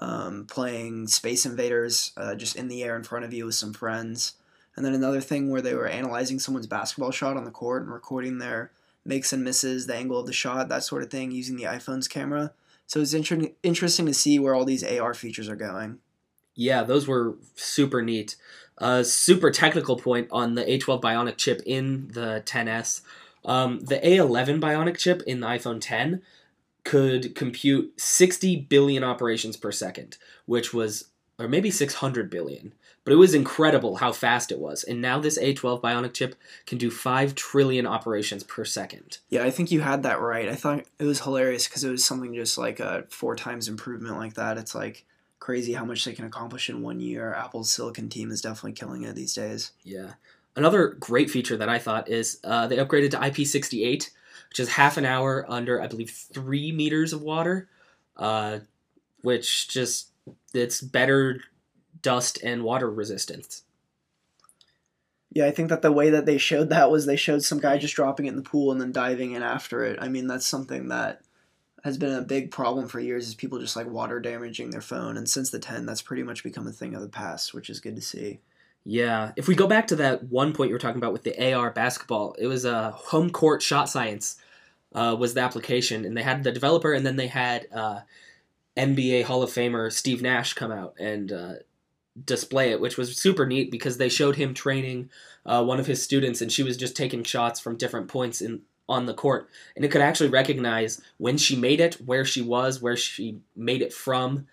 um, 0.00 0.46
playing 0.46 1.08
Space 1.08 1.44
Invaders 1.44 2.12
uh, 2.16 2.36
just 2.36 2.54
in 2.54 2.68
the 2.68 2.84
air 2.84 2.94
in 2.96 3.02
front 3.02 3.24
of 3.24 3.32
you 3.32 3.46
with 3.46 3.56
some 3.56 3.72
friends, 3.72 4.34
and 4.76 4.84
then 4.84 4.94
another 4.94 5.20
thing 5.20 5.50
where 5.50 5.62
they 5.62 5.74
were 5.74 5.88
analyzing 5.88 6.38
someone's 6.38 6.66
basketball 6.68 7.10
shot 7.10 7.36
on 7.36 7.44
the 7.44 7.50
court 7.50 7.82
and 7.82 7.92
recording 7.92 8.38
their 8.38 8.70
makes 9.04 9.32
and 9.32 9.44
misses, 9.44 9.86
the 9.86 9.94
angle 9.94 10.18
of 10.18 10.26
the 10.26 10.32
shot, 10.32 10.68
that 10.68 10.84
sort 10.84 11.02
of 11.02 11.10
thing, 11.10 11.30
using 11.30 11.56
the 11.56 11.64
iPhone's 11.64 12.08
camera. 12.08 12.52
So 12.86 13.00
it's 13.00 13.14
inter- 13.14 13.50
interesting 13.62 14.06
to 14.06 14.14
see 14.14 14.38
where 14.38 14.54
all 14.54 14.64
these 14.64 14.84
AR 14.84 15.14
features 15.14 15.48
are 15.48 15.56
going. 15.56 15.98
Yeah, 16.54 16.82
those 16.82 17.08
were 17.08 17.36
super 17.54 18.02
neat. 18.02 18.36
A 18.78 19.04
super 19.04 19.50
technical 19.50 19.96
point 19.96 20.28
on 20.30 20.54
the 20.54 20.64
A12 20.64 21.00
Bionic 21.00 21.36
chip 21.36 21.62
in 21.64 22.08
the 22.08 22.42
10s. 22.44 23.02
Um, 23.44 23.80
the 23.80 23.96
A11 23.96 24.60
Bionic 24.60 24.96
chip 24.96 25.22
in 25.26 25.40
the 25.40 25.46
iPhone 25.46 25.80
10 25.80 26.22
could 26.84 27.34
compute 27.34 27.98
60 28.00 28.56
billion 28.68 29.02
operations 29.02 29.56
per 29.56 29.72
second, 29.72 30.18
which 30.46 30.74
was, 30.74 31.06
or 31.38 31.48
maybe 31.48 31.70
600 31.70 32.30
billion. 32.30 32.74
But 33.04 33.12
it 33.12 33.16
was 33.16 33.34
incredible 33.34 33.96
how 33.96 34.12
fast 34.12 34.50
it 34.50 34.58
was. 34.58 34.82
And 34.82 35.02
now 35.02 35.18
this 35.20 35.38
A12 35.38 35.82
Bionic 35.82 36.14
chip 36.14 36.36
can 36.66 36.78
do 36.78 36.90
5 36.90 37.34
trillion 37.34 37.86
operations 37.86 38.42
per 38.44 38.64
second. 38.64 39.18
Yeah, 39.28 39.44
I 39.44 39.50
think 39.50 39.70
you 39.70 39.82
had 39.82 40.02
that 40.04 40.20
right. 40.20 40.48
I 40.48 40.54
thought 40.54 40.84
it 40.98 41.04
was 41.04 41.20
hilarious 41.20 41.68
because 41.68 41.84
it 41.84 41.90
was 41.90 42.04
something 42.04 42.34
just 42.34 42.56
like 42.56 42.80
a 42.80 43.04
four 43.10 43.36
times 43.36 43.68
improvement 43.68 44.16
like 44.16 44.34
that. 44.34 44.56
It's 44.56 44.74
like 44.74 45.04
crazy 45.38 45.74
how 45.74 45.84
much 45.84 46.02
they 46.06 46.14
can 46.14 46.24
accomplish 46.24 46.70
in 46.70 46.80
one 46.80 47.00
year. 47.00 47.34
Apple's 47.34 47.70
Silicon 47.70 48.08
team 48.08 48.30
is 48.30 48.40
definitely 48.40 48.72
killing 48.72 49.02
it 49.02 49.14
these 49.14 49.34
days. 49.34 49.72
Yeah. 49.82 50.14
Another 50.56 50.88
great 50.88 51.30
feature 51.30 51.58
that 51.58 51.68
I 51.68 51.78
thought 51.78 52.08
is 52.08 52.40
uh, 52.44 52.66
they 52.66 52.78
upgraded 52.78 53.10
to 53.10 53.18
IP68, 53.18 54.10
which 54.48 54.60
is 54.60 54.70
half 54.70 54.96
an 54.96 55.04
hour 55.04 55.44
under, 55.46 55.82
I 55.82 55.88
believe, 55.88 56.10
three 56.10 56.72
meters 56.72 57.12
of 57.12 57.20
water, 57.20 57.68
uh, 58.16 58.60
which 59.20 59.68
just 59.68 60.12
it's 60.54 60.80
better 60.80 61.40
dust 62.04 62.38
and 62.44 62.62
water 62.62 62.88
resistance. 62.88 63.64
Yeah, 65.32 65.46
I 65.46 65.50
think 65.50 65.70
that 65.70 65.82
the 65.82 65.90
way 65.90 66.10
that 66.10 66.26
they 66.26 66.38
showed 66.38 66.68
that 66.70 66.92
was 66.92 67.06
they 67.06 67.16
showed 67.16 67.42
some 67.42 67.58
guy 67.58 67.76
just 67.76 67.96
dropping 67.96 68.26
it 68.26 68.28
in 68.28 68.36
the 68.36 68.42
pool 68.42 68.70
and 68.70 68.80
then 68.80 68.92
diving 68.92 69.32
in 69.32 69.42
after 69.42 69.82
it. 69.82 69.98
I 70.00 70.08
mean, 70.08 70.28
that's 70.28 70.46
something 70.46 70.88
that 70.88 71.22
has 71.82 71.98
been 71.98 72.14
a 72.14 72.22
big 72.22 72.52
problem 72.52 72.86
for 72.86 73.00
years 73.00 73.26
is 73.26 73.34
people 73.34 73.58
just 73.58 73.74
like 73.74 73.88
water 73.88 74.20
damaging 74.20 74.70
their 74.70 74.80
phone 74.80 75.16
and 75.16 75.28
since 75.28 75.50
the 75.50 75.58
10 75.58 75.84
that's 75.84 76.00
pretty 76.00 76.22
much 76.22 76.44
become 76.44 76.68
a 76.68 76.72
thing 76.72 76.94
of 76.94 77.02
the 77.02 77.08
past, 77.08 77.52
which 77.52 77.68
is 77.68 77.80
good 77.80 77.96
to 77.96 78.02
see. 78.02 78.38
Yeah. 78.84 79.32
If 79.36 79.48
we 79.48 79.54
go 79.54 79.66
back 79.66 79.88
to 79.88 79.96
that 79.96 80.24
one 80.24 80.52
point 80.52 80.68
you 80.68 80.74
were 80.74 80.78
talking 80.78 81.00
about 81.00 81.12
with 81.12 81.24
the 81.24 81.52
AR 81.52 81.70
basketball, 81.70 82.36
it 82.38 82.46
was 82.46 82.64
a 82.64 82.76
uh, 82.76 82.92
HomeCourt 82.92 83.60
shot 83.60 83.88
science 83.88 84.36
uh, 84.94 85.16
was 85.18 85.34
the 85.34 85.40
application, 85.40 86.04
and 86.04 86.16
they 86.16 86.22
had 86.22 86.44
the 86.44 86.52
developer, 86.52 86.92
and 86.92 87.04
then 87.04 87.16
they 87.16 87.26
had 87.26 87.66
uh, 87.72 88.00
NBA 88.76 89.24
Hall 89.24 89.42
of 89.42 89.50
Famer 89.50 89.92
Steve 89.92 90.22
Nash 90.22 90.52
come 90.54 90.70
out 90.70 90.94
and 90.98 91.32
uh, 91.32 91.54
display 92.22 92.70
it, 92.70 92.80
which 92.80 92.96
was 92.96 93.16
super 93.16 93.46
neat 93.46 93.70
because 93.70 93.98
they 93.98 94.08
showed 94.08 94.36
him 94.36 94.54
training 94.54 95.10
uh, 95.46 95.64
one 95.64 95.80
of 95.80 95.86
his 95.86 96.02
students, 96.02 96.40
and 96.40 96.52
she 96.52 96.62
was 96.62 96.76
just 96.76 96.96
taking 96.96 97.24
shots 97.24 97.60
from 97.60 97.76
different 97.76 98.08
points 98.08 98.40
in 98.40 98.62
on 98.86 99.06
the 99.06 99.14
court, 99.14 99.48
and 99.74 99.84
it 99.84 99.90
could 99.90 100.02
actually 100.02 100.28
recognize 100.28 101.00
when 101.16 101.38
she 101.38 101.56
made 101.56 101.80
it, 101.80 101.94
where 102.04 102.24
she 102.24 102.42
was, 102.42 102.82
where 102.82 102.96
she 102.96 103.38
made 103.56 103.80
it 103.80 103.94
from, 103.94 104.46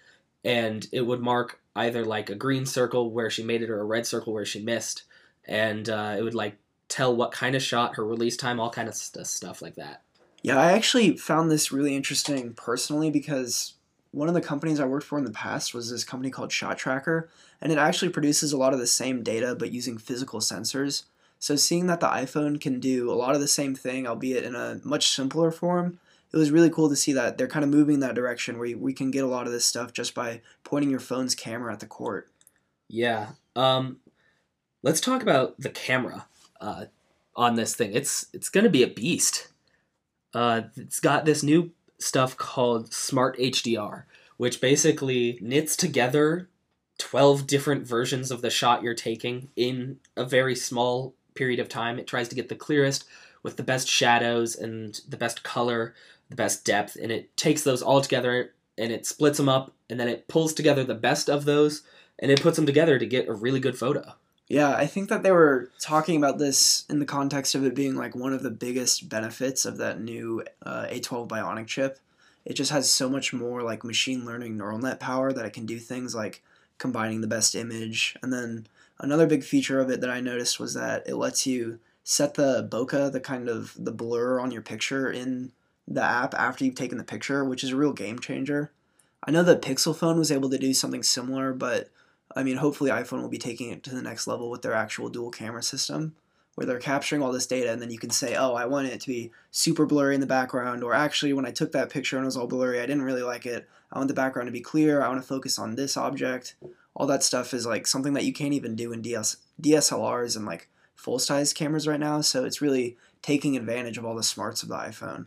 and 0.46 0.88
it 0.94 1.02
would 1.02 1.20
mark 1.20 1.60
either 1.76 2.06
like 2.06 2.30
a 2.30 2.36
green 2.36 2.66
circle 2.66 3.12
where 3.12 3.30
she 3.30 3.44
made 3.44 3.62
it 3.62 3.70
or 3.70 3.82
a 3.82 3.86
red 3.86 4.06
circle 4.06 4.32
where 4.32 4.46
she 4.46 4.62
missed, 4.62 5.04
and 5.46 5.90
uh, 5.90 6.16
it 6.18 6.22
would 6.22 6.34
like 6.34 6.56
tell 6.88 7.14
what 7.16 7.32
kind 7.32 7.56
of 7.56 7.62
shot, 7.62 7.96
her 7.96 8.06
release 8.06 8.38
time, 8.38 8.60
all 8.60 8.70
kind 8.70 8.88
of 8.88 8.96
st- 8.96 9.28
stuff 9.28 9.62
like 9.62 9.76
that. 9.76 10.02
Yeah, 10.44 10.58
I 10.58 10.72
actually 10.72 11.18
found 11.18 11.52
this 11.52 11.72
really 11.72 11.96
interesting 11.96 12.54
personally 12.54 13.12
because 13.12 13.74
one 14.12 14.28
of 14.28 14.34
the 14.34 14.42
companies 14.42 14.80
I 14.80 14.86
worked 14.86 15.06
for 15.06 15.18
in 15.18 15.26
the 15.26 15.32
past 15.32 15.74
was 15.74 15.90
this 15.90 16.04
company 16.04 16.30
called 16.30 16.50
ShotTracker, 16.50 17.28
and 17.62 17.72
it 17.72 17.78
actually 17.78 18.10
produces 18.10 18.52
a 18.52 18.58
lot 18.58 18.74
of 18.74 18.80
the 18.80 18.88
same 18.88 19.24
data 19.24 19.56
but 19.56 19.72
using 19.72 19.98
physical 19.98 20.40
sensors. 20.40 21.04
So 21.40 21.56
seeing 21.56 21.88
that 21.88 22.02
the 22.02 22.08
iPhone 22.08 22.62
can 22.62 22.80
do 22.80 23.12
a 23.12 23.16
lot 23.16 23.34
of 23.34 23.42
the 23.42 23.48
same 23.48 23.74
thing, 23.74 24.06
albeit 24.06 24.44
in 24.44 24.54
a 24.54 24.80
much 24.84 25.10
simpler 25.10 25.50
form, 25.50 26.00
it 26.32 26.38
was 26.38 26.52
really 26.52 26.70
cool 26.70 26.90
to 26.90 26.96
see 26.96 27.14
that 27.14 27.38
they're 27.38 27.48
kind 27.48 27.64
of 27.64 27.72
moving 27.72 27.96
in 27.96 28.00
that 28.02 28.16
direction 28.16 28.58
where 28.58 28.78
we 28.78 28.94
can 28.94 29.12
get 29.12 29.24
a 29.24 29.28
lot 29.28 29.48
of 29.48 29.54
this 29.54 29.66
stuff 29.66 29.92
just 29.92 30.14
by 30.14 30.42
pointing 30.64 30.90
your 30.90 31.00
phone's 31.00 31.36
camera 31.36 31.74
at 31.74 31.80
the 31.80 31.88
court. 31.88 32.30
Yeah. 32.88 33.30
Um, 33.56 33.98
let's 34.84 35.02
talk 35.02 35.22
about 35.22 35.60
the 35.60 35.70
camera 35.70 36.28
uh, 36.60 36.86
on 37.36 37.56
this 37.56 37.76
thing. 37.76 37.94
It's 37.94 38.28
it's 38.34 38.50
gonna 38.50 38.70
be 38.70 38.84
a 38.84 38.88
beast. 38.88 39.48
Uh, 40.34 40.64
it's 40.78 41.00
got 41.00 41.26
this 41.26 41.44
new 41.44 41.72
stuff 42.02 42.38
called 42.38 42.94
Smart 42.94 43.38
HDR, 43.38 44.04
which 44.38 44.62
basically 44.62 45.38
knits 45.42 45.76
together 45.76 46.50
twelve 46.98 47.48
different 47.48 47.88
versions 47.88 48.32
of 48.32 48.42
the 48.42 48.50
shot 48.50 48.84
you're 48.84 48.94
taking 48.94 49.50
in 49.56 50.00
a 50.16 50.26
very 50.26 50.56
small 50.56 51.16
period 51.34 51.60
of 51.60 51.70
time. 51.70 51.98
It 51.98 52.08
tries 52.08 52.28
to 52.30 52.36
get 52.36 52.50
the 52.50 52.56
clearest 52.56 53.06
with 53.44 53.58
the 53.58 53.64
best 53.64 53.88
shadows 53.88 54.56
and 54.56 55.00
the 55.08 55.18
best 55.18 55.44
color, 55.44 55.96
the 56.30 56.36
best 56.36 56.64
depth, 56.64 56.96
and 56.96 57.12
it 57.12 57.36
takes 57.36 57.64
those 57.64 57.82
all 57.82 58.02
together 58.02 58.54
and 58.78 58.92
it 58.92 59.06
splits 59.06 59.38
them 59.38 59.50
up 59.50 59.74
and 59.90 60.00
then 60.00 60.08
it 60.08 60.28
pulls 60.28 60.54
together 60.54 60.84
the 60.84 60.96
best 60.96 61.30
of 61.30 61.46
those 61.46 61.84
and 62.20 62.32
it 62.32 62.42
puts 62.42 62.56
them 62.56 62.66
together 62.66 63.00
to 63.00 63.06
get 63.06 63.28
a 63.28 63.34
really 63.34 63.60
good 63.60 63.78
photo. 63.78 64.14
Yeah, 64.52 64.76
I 64.76 64.86
think 64.86 65.08
that 65.08 65.24
they 65.24 65.32
were 65.32 65.72
talking 65.80 66.18
about 66.18 66.38
this 66.38 66.84
in 66.90 67.00
the 67.00 67.06
context 67.06 67.56
of 67.56 67.64
it 67.64 67.74
being 67.74 67.96
like 67.96 68.18
one 68.18 68.34
of 68.34 68.44
the 68.44 68.52
biggest 68.52 69.08
benefits 69.08 69.64
of 69.64 69.78
that 69.78 70.02
new 70.02 70.44
uh, 70.66 70.88
A12 70.88 71.30
Bionic 71.30 71.68
chip. 71.68 72.00
It 72.44 72.56
just 72.56 72.70
has 72.70 72.92
so 72.92 73.10
much 73.10 73.32
more 73.32 73.62
like 73.62 73.86
machine 73.86 74.26
learning 74.26 74.58
neural 74.58 74.78
net 74.78 75.00
power 75.00 75.32
that 75.32 75.46
it 75.46 75.54
can 75.54 75.66
do 75.66 75.80
things 75.80 76.14
like 76.14 76.44
combining 76.80 77.22
the 77.22 77.28
best 77.28 77.56
image. 77.56 78.18
And 78.22 78.34
then 78.34 78.68
another 79.00 79.26
big 79.26 79.46
feature 79.46 79.80
of 79.80 79.90
it 79.90 80.02
that 80.02 80.10
I 80.10 80.20
noticed 80.20 80.60
was 80.60 80.74
that 80.74 81.08
it 81.08 81.16
lets 81.16 81.48
you 81.48 81.80
set 82.04 82.34
the 82.34 82.68
bokeh, 82.70 83.10
the 83.10 83.22
kind 83.22 83.48
of 83.48 83.74
the 83.80 83.94
blur 83.94 84.38
on 84.38 84.52
your 84.52 84.62
picture 84.62 85.10
in 85.10 85.54
the 85.88 86.04
app 86.04 86.34
after 86.34 86.66
you've 86.66 86.76
taken 86.76 86.98
the 86.98 87.06
picture, 87.06 87.46
which 87.46 87.64
is 87.64 87.72
a 87.72 87.78
real 87.78 87.94
game 87.94 88.20
changer. 88.20 88.74
I 89.24 89.32
know 89.32 89.44
the 89.44 89.56
Pixel 89.56 89.96
phone 89.96 90.20
was 90.20 90.30
able 90.30 90.50
to 90.50 90.58
do 90.58 90.74
something 90.74 91.04
similar, 91.04 91.54
but 91.54 91.90
I 92.36 92.44
mean, 92.44 92.58
hopefully 92.58 92.92
iPhone 92.92 93.22
will 93.22 93.30
be 93.30 93.38
taking 93.38 93.72
it 93.72 93.84
to 93.84 93.96
the 93.96 94.02
next 94.02 94.28
level 94.28 94.50
with 94.50 94.62
their 94.62 94.74
actual 94.74 95.10
dual 95.10 95.32
camera 95.32 95.64
system, 95.64 96.16
where 96.56 96.68
they're 96.68 96.80
capturing 96.80 97.22
all 97.22 97.32
this 97.32 97.48
data 97.48 97.72
and 97.72 97.82
then 97.82 97.92
you 97.92 97.98
can 97.98 98.10
say, 98.10 98.36
oh, 98.36 98.54
I 98.54 98.66
want 98.66 98.88
it 98.88 99.02
to 99.02 99.08
be 99.08 99.32
super 99.52 99.86
blurry 99.86 100.16
in 100.16 100.22
the 100.22 100.28
background, 100.28 100.84
or 100.84 100.94
actually, 100.94 101.34
when 101.34 101.46
I 101.46 101.52
took 101.52 101.72
that 101.72 101.90
picture 101.90 102.18
and 102.18 102.24
it 102.24 102.28
was 102.28 102.38
all 102.38 102.48
blurry, 102.48 102.80
I 102.80 102.86
didn't 102.86 103.04
really 103.04 103.24
like 103.24 103.46
it. 103.46 103.68
I 103.92 103.98
want 103.98 104.08
the 104.08 104.14
background 104.14 104.48
to 104.48 104.52
be 104.52 104.62
clear. 104.62 105.02
I 105.02 105.08
want 105.08 105.22
to 105.22 105.28
focus 105.28 105.60
on 105.60 105.76
this 105.76 105.98
object. 105.98 106.56
All 106.96 107.08
that 107.08 107.24
stuff 107.24 107.54
is 107.54 107.66
like 107.66 107.88
something 107.88 108.14
that 108.14 108.26
you 108.26 108.34
can't 108.34 108.54
even 108.54 108.76
do 108.76 108.92
in 108.92 109.02
DS- 109.02 109.38
DSLRs 109.62 110.36
and 110.36 110.46
like 110.46 110.70
full 110.96 111.20
size 111.20 111.54
cameras 111.54 111.88
right 111.88 112.00
now. 112.00 112.22
So 112.22 112.46
it's 112.46 112.62
really 112.62 112.98
taking 113.22 113.56
advantage 113.56 113.98
of 113.98 114.06
all 114.06 114.16
the 114.16 114.24
smarts 114.24 114.64
of 114.64 114.70
the 114.70 114.76
iPhone. 114.76 115.26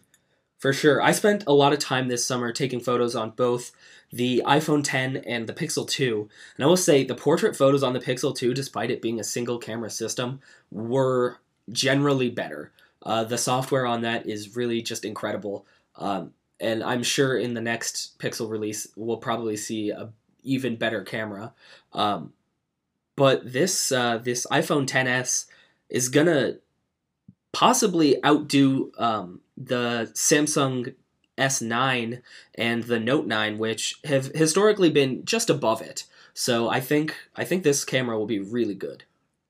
For 0.59 0.73
sure. 0.73 1.03
I 1.03 1.13
spent 1.13 1.45
a 1.47 1.53
lot 1.53 1.73
of 1.73 1.79
time 1.79 2.09
this 2.09 2.25
summer 2.25 2.53
taking 2.53 2.81
photos 2.81 3.15
on 3.15 3.31
both 3.31 3.73
the 4.11 4.43
iPhone 4.47 4.83
10 4.83 5.19
and 5.19 5.47
the 5.47 5.53
Pixel 5.53 5.89
2. 5.89 6.29
And 6.57 6.65
I 6.65 6.69
will 6.69 6.77
say 6.77 7.05
the 7.05 7.15
portrait 7.15 7.57
photos 7.57 7.83
on 7.83 7.93
the 7.93 8.01
Pixel 8.01 8.35
2, 8.35 8.55
despite 8.55 8.91
it 8.91 9.03
being 9.03 9.21
a 9.21 9.25
single 9.25 9.59
camera 9.59 9.91
system, 9.91 10.41
were 10.71 11.39
generally 11.71 12.31
better. 12.31 12.73
Uh, 13.03 13.25
the 13.25 13.37
software 13.37 13.87
on 13.87 14.03
that 14.03 14.27
is 14.27 14.57
really 14.57 14.81
just 14.81 15.05
incredible. 15.05 15.67
Um, 15.97 16.33
and 16.61 16.83
I'm 16.83 17.03
sure 17.03 17.37
in 17.37 17.55
the 17.55 17.61
next 17.61 18.19
Pixel 18.19 18.49
release, 18.49 18.89
we'll 18.97 19.19
probably 19.19 19.57
see 19.57 19.91
a 19.91 20.11
even 20.45 20.77
better 20.77 21.03
camera. 21.03 21.53
Um, 21.93 22.33
but 23.17 23.53
this 23.53 23.93
uh, 23.93 24.19
this 24.19 24.47
iPhone 24.51 24.87
10s 24.87 25.47
is 25.89 26.09
gonna 26.09 26.57
possibly 27.53 28.23
outdo 28.25 28.93
um, 28.99 29.41
the 29.57 30.11
Samsung 30.15 30.95
S9 31.39 32.23
and 32.55 32.85
the 32.85 33.01
Note 33.01 33.27
9, 33.27 33.59
which 33.59 34.01
have 34.05 34.27
historically 34.27 34.91
been 34.91 35.25
just 35.25 35.51
above 35.51 35.83
it. 35.83 36.05
So 36.33 36.69
I 36.69 36.81
think 36.81 37.15
I 37.37 37.45
think 37.45 37.63
this 37.63 37.85
camera 37.85 38.19
will 38.19 38.27
be 38.27 38.41
really 38.41 38.75
good. 38.75 39.05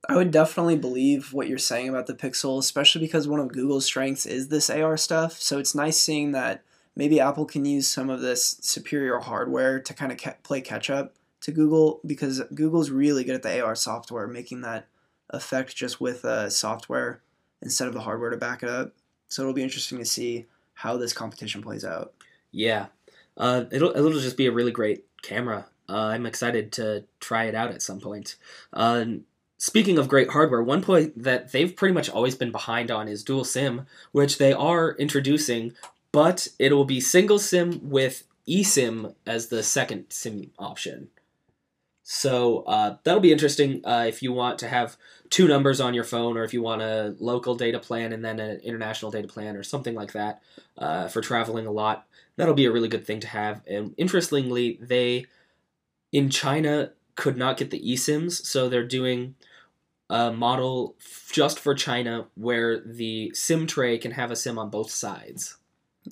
I 0.09 0.17
would 0.17 0.31
definitely 0.31 0.77
believe 0.77 1.33
what 1.33 1.49
you're 1.49 1.57
saying 1.57 1.89
about 1.89 2.07
the 2.07 2.15
Pixel, 2.15 2.59
especially 2.59 3.01
because 3.01 3.27
one 3.27 3.41
of 3.41 3.53
Google's 3.53 3.87
strengths 3.87 4.27
is 4.27 4.49
this 4.49 4.69
AR 4.69 4.99
stuff. 4.99 5.41
So 5.41 5.59
it's 5.59 5.75
nice 5.75 5.97
seeing 5.97 6.33
that 6.33 6.63
maybe 6.95 7.21
Apple 7.21 7.47
can 7.47 7.65
use 7.65 7.89
some 7.89 8.11
of 8.11 8.21
this 8.21 8.59
superior 8.61 9.19
hardware 9.19 9.81
to 9.81 9.95
kind 9.95 10.13
of 10.13 10.43
play 10.43 10.61
catch 10.61 10.91
up 10.91 11.15
to 11.41 11.53
Google 11.53 12.01
because 12.07 12.43
Google's 12.55 12.91
really 12.91 13.25
good 13.25 13.35
at 13.35 13.43
the 13.43 13.65
AR 13.65 13.75
software, 13.75 14.27
making 14.27 14.61
that 14.61 14.87
effect 15.31 15.75
just 15.75 16.01
with 16.01 16.25
uh, 16.25 16.51
software 16.51 17.23
instead 17.63 17.89
of 17.89 17.95
the 17.95 18.01
hardware 18.01 18.31
to 18.31 18.37
back 18.37 18.63
it 18.63 18.69
up. 18.69 18.93
So 19.35 19.43
it'll 19.43 19.53
be 19.53 19.65
interesting 19.65 19.99
to 19.99 20.05
see 20.05 20.47
how 20.75 20.97
this 20.97 21.13
competition 21.13 21.61
plays 21.61 21.85
out. 21.85 22.13
Yeah, 22.53 22.87
uh, 23.37 23.65
it'll 23.73 23.91
it'll 23.91 24.13
just 24.13 24.37
be 24.37 24.47
a 24.47 24.53
really 24.53 24.71
great 24.71 25.07
camera. 25.23 25.67
Uh, 25.89 26.13
I'm 26.15 26.25
excited 26.25 26.71
to 26.75 27.03
try 27.19 27.47
it 27.47 27.55
out 27.57 27.73
at 27.73 27.83
some 27.83 27.99
point. 27.99 28.37
Uh, 28.73 29.07
speaking 29.59 29.99
of 29.99 30.07
great 30.07 30.31
hardware, 30.31 30.63
one 30.63 30.83
point 30.83 31.21
that 31.21 31.51
they've 31.51 31.75
pretty 31.75 31.93
much 31.93 32.09
always 32.09 32.37
been 32.37 32.53
behind 32.53 32.93
on 32.93 33.09
is 33.09 33.25
dual 33.25 33.43
SIM, 33.43 33.87
which 34.13 34.39
they 34.39 34.53
are 34.53 34.93
introducing, 35.01 35.73
but 36.13 36.47
it 36.61 36.73
will 36.73 36.85
be 36.85 37.01
single 37.01 37.41
SIM 37.41 37.81
with 37.91 38.29
eSIM 38.47 39.17
as 39.27 39.49
the 39.49 39.65
second 39.65 40.05
SIM 40.11 40.53
option. 40.61 41.09
So 42.07 42.65
uh, 42.67 42.99
that'll 43.03 43.21
be 43.21 43.33
interesting 43.33 43.81
uh, 43.85 44.05
if 44.07 44.23
you 44.23 44.31
want 44.33 44.59
to 44.59 44.69
have 44.69 44.97
two 45.31 45.49
numbers 45.49 45.81
on 45.81 45.95
your 45.95 46.05
phone, 46.05 46.37
or 46.37 46.45
if 46.45 46.53
you 46.53 46.61
want 46.61 46.83
a 46.83 47.17
local 47.19 47.55
data 47.55 47.79
plan 47.79 48.13
and 48.13 48.23
then 48.23 48.39
an 48.39 48.61
international 48.61 49.11
data 49.11 49.27
plan, 49.27 49.57
or 49.57 49.63
something 49.63 49.95
like 49.95 50.13
that 50.13 50.43
uh, 50.77 51.09
for 51.09 51.23
traveling 51.23 51.67
a 51.67 51.73
lot. 51.73 52.07
That'll 52.37 52.55
be 52.55 52.67
a 52.67 52.73
really 52.73 52.89
good 52.89 53.07
thing 53.07 53.21
to 53.21 53.29
have. 53.29 53.63
And 53.67 53.95
interestingly, 53.97 54.79
they 54.83 55.27
in 56.13 56.29
China 56.29 56.91
could 57.15 57.39
not 57.39 57.57
get 57.57 57.71
the 57.71 57.81
eSIMs, 57.81 58.45
so 58.45 58.69
they're 58.69 58.87
doing 58.87 59.35
a 60.11 60.31
model 60.31 60.97
just 61.33 61.59
for 61.59 61.75
China 61.75 62.27
where 62.35 62.81
the 62.81 63.33
SIM 63.35 63.67
tray 63.67 63.97
can 63.97 64.11
have 64.11 64.31
a 64.31 64.37
SIM 64.37 64.59
on 64.59 64.69
both 64.69 64.91
sides. 64.91 65.57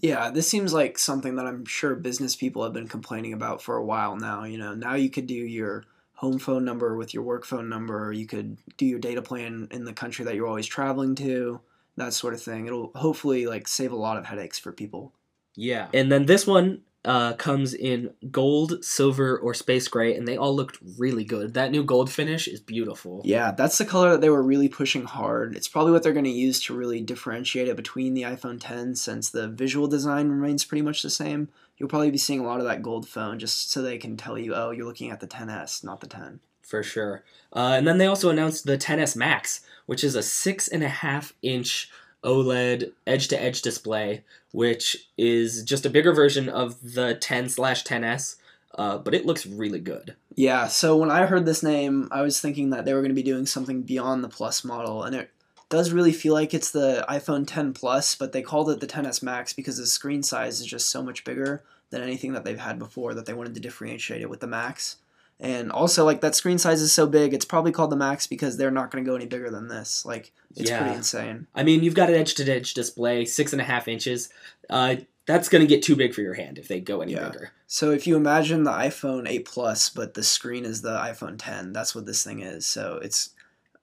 Yeah, 0.00 0.30
this 0.30 0.48
seems 0.48 0.72
like 0.72 0.98
something 0.98 1.36
that 1.36 1.46
I'm 1.46 1.64
sure 1.66 1.94
business 1.94 2.34
people 2.34 2.64
have 2.64 2.72
been 2.72 2.88
complaining 2.88 3.32
about 3.32 3.62
for 3.62 3.76
a 3.76 3.84
while 3.84 4.16
now. 4.16 4.44
You 4.44 4.58
know, 4.58 4.74
now 4.74 4.94
you 4.94 5.10
could 5.10 5.26
do 5.26 5.34
your 5.34 5.84
home 6.14 6.38
phone 6.38 6.64
number 6.64 6.96
with 6.96 7.12
your 7.12 7.22
work 7.22 7.44
phone 7.44 7.68
number. 7.68 8.06
or 8.06 8.12
You 8.12 8.26
could 8.26 8.56
do 8.76 8.86
your 8.86 8.98
data 8.98 9.20
plan 9.20 9.68
in 9.70 9.84
the 9.84 9.92
country 9.92 10.24
that 10.24 10.34
you're 10.34 10.46
always 10.46 10.66
traveling 10.66 11.14
to, 11.16 11.60
that 11.96 12.14
sort 12.14 12.32
of 12.32 12.42
thing. 12.42 12.66
It'll 12.66 12.92
hopefully 12.94 13.46
like 13.46 13.68
save 13.68 13.92
a 13.92 13.96
lot 13.96 14.16
of 14.16 14.24
headaches 14.24 14.58
for 14.58 14.72
people. 14.72 15.12
Yeah. 15.56 15.88
And 15.92 16.10
then 16.10 16.26
this 16.26 16.46
one 16.46 16.82
uh, 17.04 17.32
comes 17.34 17.74
in 17.74 18.14
gold, 18.30 18.84
silver, 18.84 19.36
or 19.38 19.54
space 19.54 19.88
gray, 19.88 20.14
and 20.14 20.26
they 20.26 20.36
all 20.36 20.54
looked 20.54 20.78
really 20.98 21.24
good. 21.24 21.54
That 21.54 21.72
new 21.72 21.82
gold 21.82 22.10
finish 22.10 22.46
is 22.46 22.60
beautiful. 22.60 23.22
Yeah, 23.24 23.50
that's 23.50 23.78
the 23.78 23.84
color 23.84 24.12
that 24.12 24.20
they 24.20 24.30
were 24.30 24.42
really 24.42 24.68
pushing 24.68 25.04
hard. 25.04 25.56
It's 25.56 25.68
probably 25.68 25.92
what 25.92 26.02
they're 26.02 26.12
going 26.12 26.24
to 26.24 26.30
use 26.30 26.62
to 26.64 26.76
really 26.76 27.00
differentiate 27.00 27.68
it 27.68 27.76
between 27.76 28.14
the 28.14 28.22
iPhone 28.22 28.60
10 28.60 28.94
since 28.94 29.30
the 29.30 29.48
visual 29.48 29.88
design 29.88 30.28
remains 30.28 30.64
pretty 30.64 30.82
much 30.82 31.02
the 31.02 31.10
same. 31.10 31.48
You'll 31.76 31.88
probably 31.88 32.12
be 32.12 32.18
seeing 32.18 32.40
a 32.40 32.44
lot 32.44 32.60
of 32.60 32.66
that 32.66 32.82
gold 32.82 33.08
phone 33.08 33.38
just 33.38 33.72
so 33.72 33.82
they 33.82 33.98
can 33.98 34.16
tell 34.16 34.38
you, 34.38 34.54
oh, 34.54 34.70
you're 34.70 34.86
looking 34.86 35.10
at 35.10 35.18
the 35.18 35.26
10s, 35.26 35.82
not 35.82 36.00
the 36.00 36.06
10. 36.06 36.38
For 36.62 36.84
sure. 36.84 37.24
Uh, 37.52 37.74
and 37.76 37.86
then 37.86 37.98
they 37.98 38.06
also 38.06 38.30
announced 38.30 38.64
the 38.64 38.78
10s 38.78 39.16
Max, 39.16 39.62
which 39.86 40.04
is 40.04 40.14
a 40.14 40.22
six 40.22 40.68
and 40.68 40.84
a 40.84 40.88
half 40.88 41.34
inch 41.42 41.90
OLED 42.24 42.92
edge 43.06 43.28
to 43.28 43.42
edge 43.42 43.62
display, 43.62 44.22
which 44.52 45.08
is 45.16 45.62
just 45.62 45.86
a 45.86 45.90
bigger 45.90 46.12
version 46.12 46.48
of 46.48 46.94
the 46.94 47.14
10 47.14 47.48
slash 47.48 47.84
10s, 47.84 48.36
uh, 48.76 48.98
but 48.98 49.14
it 49.14 49.26
looks 49.26 49.46
really 49.46 49.80
good. 49.80 50.14
Yeah, 50.34 50.68
so 50.68 50.96
when 50.96 51.10
I 51.10 51.26
heard 51.26 51.44
this 51.44 51.62
name, 51.62 52.08
I 52.10 52.22
was 52.22 52.40
thinking 52.40 52.70
that 52.70 52.84
they 52.84 52.94
were 52.94 53.00
going 53.00 53.10
to 53.10 53.14
be 53.14 53.22
doing 53.22 53.46
something 53.46 53.82
beyond 53.82 54.24
the 54.24 54.28
Plus 54.28 54.64
model, 54.64 55.02
and 55.02 55.14
it 55.14 55.30
does 55.68 55.92
really 55.92 56.12
feel 56.12 56.34
like 56.34 56.54
it's 56.54 56.70
the 56.70 57.04
iPhone 57.08 57.46
10 57.46 57.72
Plus, 57.74 58.14
but 58.14 58.32
they 58.32 58.42
called 58.42 58.70
it 58.70 58.80
the 58.80 58.86
10s 58.86 59.22
Max 59.22 59.52
because 59.52 59.76
the 59.76 59.86
screen 59.86 60.22
size 60.22 60.60
is 60.60 60.66
just 60.66 60.88
so 60.88 61.02
much 61.02 61.24
bigger 61.24 61.62
than 61.90 62.02
anything 62.02 62.32
that 62.32 62.44
they've 62.44 62.58
had 62.58 62.78
before 62.78 63.14
that 63.14 63.26
they 63.26 63.34
wanted 63.34 63.54
to 63.54 63.60
differentiate 63.60 64.22
it 64.22 64.30
with 64.30 64.40
the 64.40 64.46
Max. 64.46 64.96
And 65.40 65.72
also, 65.72 66.04
like 66.04 66.20
that 66.20 66.36
screen 66.36 66.58
size 66.58 66.80
is 66.80 66.92
so 66.92 67.06
big, 67.06 67.34
it's 67.34 67.44
probably 67.44 67.72
called 67.72 67.90
the 67.90 67.96
Max 67.96 68.28
because 68.28 68.56
they're 68.56 68.70
not 68.70 68.90
going 68.90 69.04
to 69.04 69.08
go 69.10 69.16
any 69.16 69.26
bigger 69.26 69.50
than 69.50 69.68
this. 69.68 70.04
Like 70.04 70.32
it's 70.54 70.70
yeah. 70.70 70.80
pretty 70.80 70.96
insane. 70.96 71.48
I 71.54 71.64
mean, 71.64 71.82
you've 71.82 71.96
got 71.96 72.10
an 72.10 72.14
edge-to-edge 72.14 72.74
display, 72.74 73.24
six 73.24 73.52
and 73.52 73.60
a 73.60 73.64
half 73.64 73.88
inches. 73.88 74.28
Uh, 74.70 74.96
that's 75.26 75.48
going 75.48 75.62
to 75.62 75.66
get 75.66 75.82
too 75.82 75.96
big 75.96 76.14
for 76.14 76.20
your 76.20 76.34
hand 76.34 76.58
if 76.58 76.68
they 76.68 76.80
go 76.80 77.00
any 77.00 77.12
yeah. 77.12 77.28
bigger. 77.28 77.52
So 77.66 77.90
if 77.90 78.06
you 78.06 78.16
imagine 78.16 78.64
the 78.64 78.70
iPhone 78.70 79.28
8 79.28 79.44
Plus, 79.44 79.88
but 79.88 80.14
the 80.14 80.22
screen 80.22 80.64
is 80.64 80.82
the 80.82 80.96
iPhone 80.96 81.36
10, 81.38 81.72
that's 81.72 81.94
what 81.94 82.06
this 82.06 82.22
thing 82.22 82.40
is. 82.40 82.66
So 82.66 83.00
it's 83.02 83.30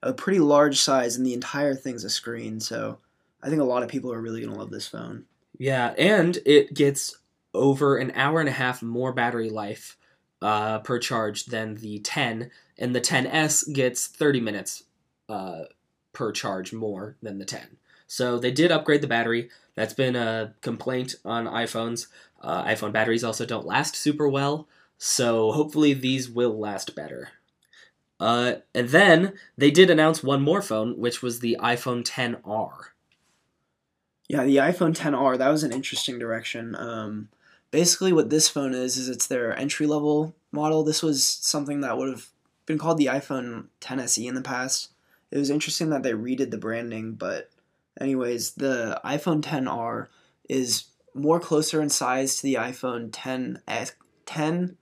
a 0.02 0.12
pretty 0.12 0.38
large 0.38 0.80
size, 0.80 1.16
and 1.16 1.26
the 1.26 1.34
entire 1.34 1.74
thing's 1.74 2.04
a 2.04 2.10
screen. 2.10 2.60
So 2.60 2.98
I 3.42 3.48
think 3.48 3.60
a 3.60 3.64
lot 3.64 3.82
of 3.82 3.88
people 3.88 4.12
are 4.12 4.20
really 4.20 4.40
going 4.40 4.52
to 4.52 4.58
love 4.58 4.70
this 4.70 4.88
phone. 4.88 5.24
Yeah, 5.58 5.94
and 5.98 6.38
it 6.46 6.74
gets 6.74 7.16
over 7.52 7.98
an 7.98 8.12
hour 8.14 8.40
and 8.40 8.48
a 8.48 8.52
half 8.52 8.82
more 8.82 9.12
battery 9.12 9.50
life 9.50 9.96
uh, 10.42 10.78
per 10.80 10.98
charge 10.98 11.46
than 11.46 11.76
the 11.76 11.98
10, 12.00 12.50
and 12.78 12.94
the 12.94 13.00
10s 13.00 13.72
gets 13.72 14.06
30 14.06 14.40
minutes 14.40 14.84
uh, 15.28 15.64
per 16.12 16.32
charge 16.32 16.72
more 16.72 17.16
than 17.22 17.38
the 17.38 17.44
10. 17.44 17.76
So 18.06 18.38
they 18.38 18.50
did 18.50 18.72
upgrade 18.72 19.02
the 19.02 19.06
battery. 19.06 19.50
That's 19.74 19.94
been 19.94 20.16
a 20.16 20.54
complaint 20.62 21.14
on 21.24 21.46
iPhones. 21.46 22.08
Uh, 22.40 22.64
iPhone 22.64 22.92
batteries 22.92 23.22
also 23.22 23.46
don't 23.46 23.66
last 23.66 23.94
super 23.94 24.28
well, 24.28 24.66
so 24.98 25.52
hopefully 25.52 25.94
these 25.94 26.28
will 26.28 26.58
last 26.58 26.94
better. 26.96 27.30
Uh, 28.18 28.56
and 28.74 28.88
then 28.90 29.32
they 29.56 29.70
did 29.70 29.88
announce 29.88 30.22
one 30.22 30.42
more 30.42 30.60
phone, 30.60 30.98
which 30.98 31.22
was 31.22 31.40
the 31.40 31.56
iPhone 31.60 32.04
10R. 32.04 32.72
Yeah, 34.28 34.44
the 34.44 34.56
iPhone 34.56 34.94
10R. 34.94 35.38
That 35.38 35.48
was 35.48 35.64
an 35.64 35.72
interesting 35.72 36.18
direction. 36.18 36.76
Um, 36.76 37.28
basically 37.70 38.12
what 38.12 38.30
this 38.30 38.48
phone 38.48 38.74
is 38.74 38.96
is 38.96 39.08
it's 39.08 39.26
their 39.26 39.56
entry 39.58 39.86
level 39.86 40.34
model. 40.52 40.82
This 40.82 41.02
was 41.02 41.26
something 41.26 41.80
that 41.80 41.96
would 41.96 42.08
have 42.08 42.26
been 42.66 42.78
called 42.78 42.98
the 42.98 43.06
iPhone 43.06 43.66
10SE 43.80 44.26
in 44.26 44.34
the 44.34 44.42
past. 44.42 44.90
It 45.30 45.38
was 45.38 45.50
interesting 45.50 45.90
that 45.90 46.02
they 46.02 46.12
redid 46.12 46.50
the 46.50 46.58
branding, 46.58 47.12
but 47.12 47.50
anyways, 48.00 48.52
the 48.52 49.00
iPhone 49.04 49.42
10R 49.42 50.08
is 50.48 50.86
more 51.14 51.40
closer 51.40 51.80
in 51.80 51.88
size 51.88 52.36
to 52.36 52.42
the 52.42 52.54
iPhone 52.54 53.10
10 53.12 53.62
S 53.66 53.92
10 54.26 54.76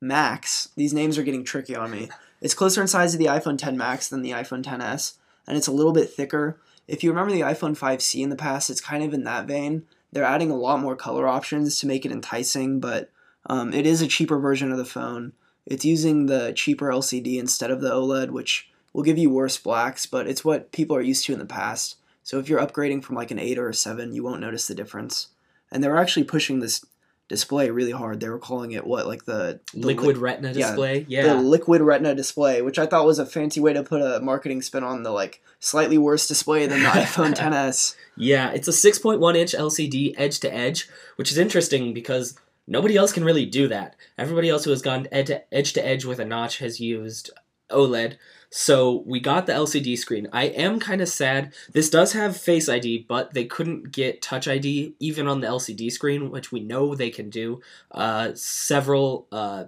Max. 0.00 0.68
These 0.76 0.92
names 0.92 1.16
are 1.16 1.22
getting 1.22 1.44
tricky 1.44 1.76
on 1.76 1.90
me. 1.90 2.08
It's 2.40 2.54
closer 2.54 2.80
in 2.80 2.88
size 2.88 3.12
to 3.12 3.18
the 3.18 3.26
iPhone 3.26 3.56
10 3.56 3.76
Max 3.76 4.08
than 4.08 4.22
the 4.22 4.32
iPhone 4.32 4.64
10s, 4.64 5.14
and 5.46 5.56
it's 5.56 5.68
a 5.68 5.72
little 5.72 5.92
bit 5.92 6.10
thicker. 6.10 6.58
If 6.88 7.04
you 7.04 7.10
remember 7.10 7.32
the 7.32 7.42
iPhone 7.42 7.78
5C 7.78 8.22
in 8.22 8.30
the 8.30 8.36
past, 8.36 8.68
it's 8.68 8.80
kind 8.80 9.04
of 9.04 9.14
in 9.14 9.24
that 9.24 9.46
vein. 9.46 9.86
They're 10.12 10.24
adding 10.24 10.50
a 10.50 10.56
lot 10.56 10.80
more 10.80 10.96
color 10.96 11.26
options 11.26 11.78
to 11.78 11.86
make 11.86 12.04
it 12.04 12.12
enticing, 12.12 12.80
but 12.80 13.10
um, 13.46 13.72
it 13.72 13.86
is 13.86 14.02
a 14.02 14.06
cheaper 14.06 14.38
version 14.38 14.70
of 14.70 14.78
the 14.78 14.84
phone. 14.84 15.32
It's 15.66 15.84
using 15.84 16.26
the 16.26 16.52
cheaper 16.54 16.88
LCD 16.88 17.38
instead 17.38 17.70
of 17.70 17.80
the 17.80 17.90
OLED, 17.90 18.30
which 18.30 18.70
will 18.92 19.02
give 19.02 19.18
you 19.18 19.30
worse 19.30 19.56
blacks, 19.56 20.06
but 20.06 20.26
it's 20.26 20.44
what 20.44 20.72
people 20.72 20.94
are 20.96 21.02
used 21.02 21.24
to 21.26 21.32
in 21.32 21.38
the 21.38 21.46
past. 21.46 21.96
So 22.22 22.38
if 22.38 22.48
you're 22.48 22.60
upgrading 22.60 23.02
from 23.02 23.16
like 23.16 23.30
an 23.30 23.38
8 23.38 23.58
or 23.58 23.68
a 23.68 23.74
7, 23.74 24.12
you 24.12 24.22
won't 24.22 24.40
notice 24.40 24.66
the 24.66 24.74
difference. 24.74 25.28
And 25.70 25.82
they're 25.82 25.96
actually 25.96 26.24
pushing 26.24 26.60
this 26.60 26.84
display 27.32 27.70
really 27.70 27.90
hard. 27.90 28.20
They 28.20 28.28
were 28.28 28.38
calling 28.38 28.72
it 28.72 28.86
what, 28.86 29.06
like 29.06 29.24
the, 29.24 29.58
the 29.72 29.86
liquid 29.86 30.16
li- 30.16 30.22
retina 30.22 30.52
display? 30.52 31.06
Yeah, 31.08 31.24
yeah. 31.24 31.34
The 31.34 31.40
liquid 31.40 31.80
retina 31.80 32.14
display, 32.14 32.60
which 32.60 32.78
I 32.78 32.86
thought 32.86 33.06
was 33.06 33.18
a 33.18 33.26
fancy 33.26 33.58
way 33.58 33.72
to 33.72 33.82
put 33.82 34.02
a 34.02 34.20
marketing 34.20 34.60
spin 34.60 34.84
on 34.84 35.02
the 35.02 35.10
like 35.10 35.42
slightly 35.58 35.96
worse 35.96 36.28
display 36.28 36.66
than 36.66 36.82
the 36.82 36.88
iPhone 36.90 37.34
10s. 37.34 37.96
Yeah, 38.16 38.50
it's 38.50 38.68
a 38.68 38.70
6.1 38.70 39.34
inch 39.36 39.52
LCD 39.52 40.14
edge 40.18 40.40
to 40.40 40.54
edge, 40.54 40.88
which 41.16 41.32
is 41.32 41.38
interesting 41.38 41.94
because 41.94 42.38
nobody 42.66 42.96
else 42.96 43.12
can 43.12 43.24
really 43.24 43.46
do 43.46 43.66
that. 43.68 43.96
Everybody 44.18 44.50
else 44.50 44.64
who 44.64 44.70
has 44.70 44.82
gone 44.82 45.08
edge 45.10 45.72
to 45.72 45.86
edge 45.86 46.04
with 46.04 46.18
a 46.18 46.24
notch 46.26 46.58
has 46.58 46.80
used 46.80 47.30
OLED. 47.72 48.16
So 48.50 49.02
we 49.06 49.18
got 49.18 49.46
the 49.46 49.54
LCD 49.54 49.96
screen. 49.96 50.28
I 50.30 50.44
am 50.44 50.78
kind 50.78 51.00
of 51.00 51.08
sad. 51.08 51.54
This 51.72 51.88
does 51.88 52.12
have 52.12 52.36
Face 52.36 52.68
ID, 52.68 53.06
but 53.08 53.32
they 53.32 53.46
couldn't 53.46 53.92
get 53.92 54.20
Touch 54.20 54.46
ID 54.46 54.94
even 55.00 55.26
on 55.26 55.40
the 55.40 55.46
LCD 55.46 55.90
screen, 55.90 56.30
which 56.30 56.52
we 56.52 56.60
know 56.60 56.94
they 56.94 57.08
can 57.08 57.30
do. 57.30 57.62
Uh, 57.90 58.32
several 58.34 59.26
uh, 59.32 59.64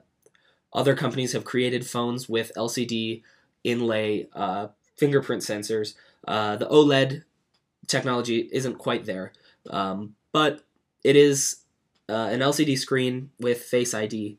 other 0.74 0.94
companies 0.94 1.32
have 1.32 1.44
created 1.44 1.86
phones 1.86 2.28
with 2.28 2.52
LCD 2.56 3.22
inlay 3.64 4.28
uh, 4.34 4.68
fingerprint 4.96 5.42
sensors. 5.42 5.94
Uh, 6.28 6.56
the 6.56 6.66
OLED 6.66 7.24
technology 7.86 8.50
isn't 8.52 8.76
quite 8.76 9.06
there, 9.06 9.32
um, 9.70 10.14
but 10.32 10.62
it 11.02 11.16
is 11.16 11.62
uh, 12.08 12.28
an 12.30 12.40
LCD 12.40 12.78
screen 12.78 13.30
with 13.40 13.62
Face 13.62 13.94
ID 13.94 14.38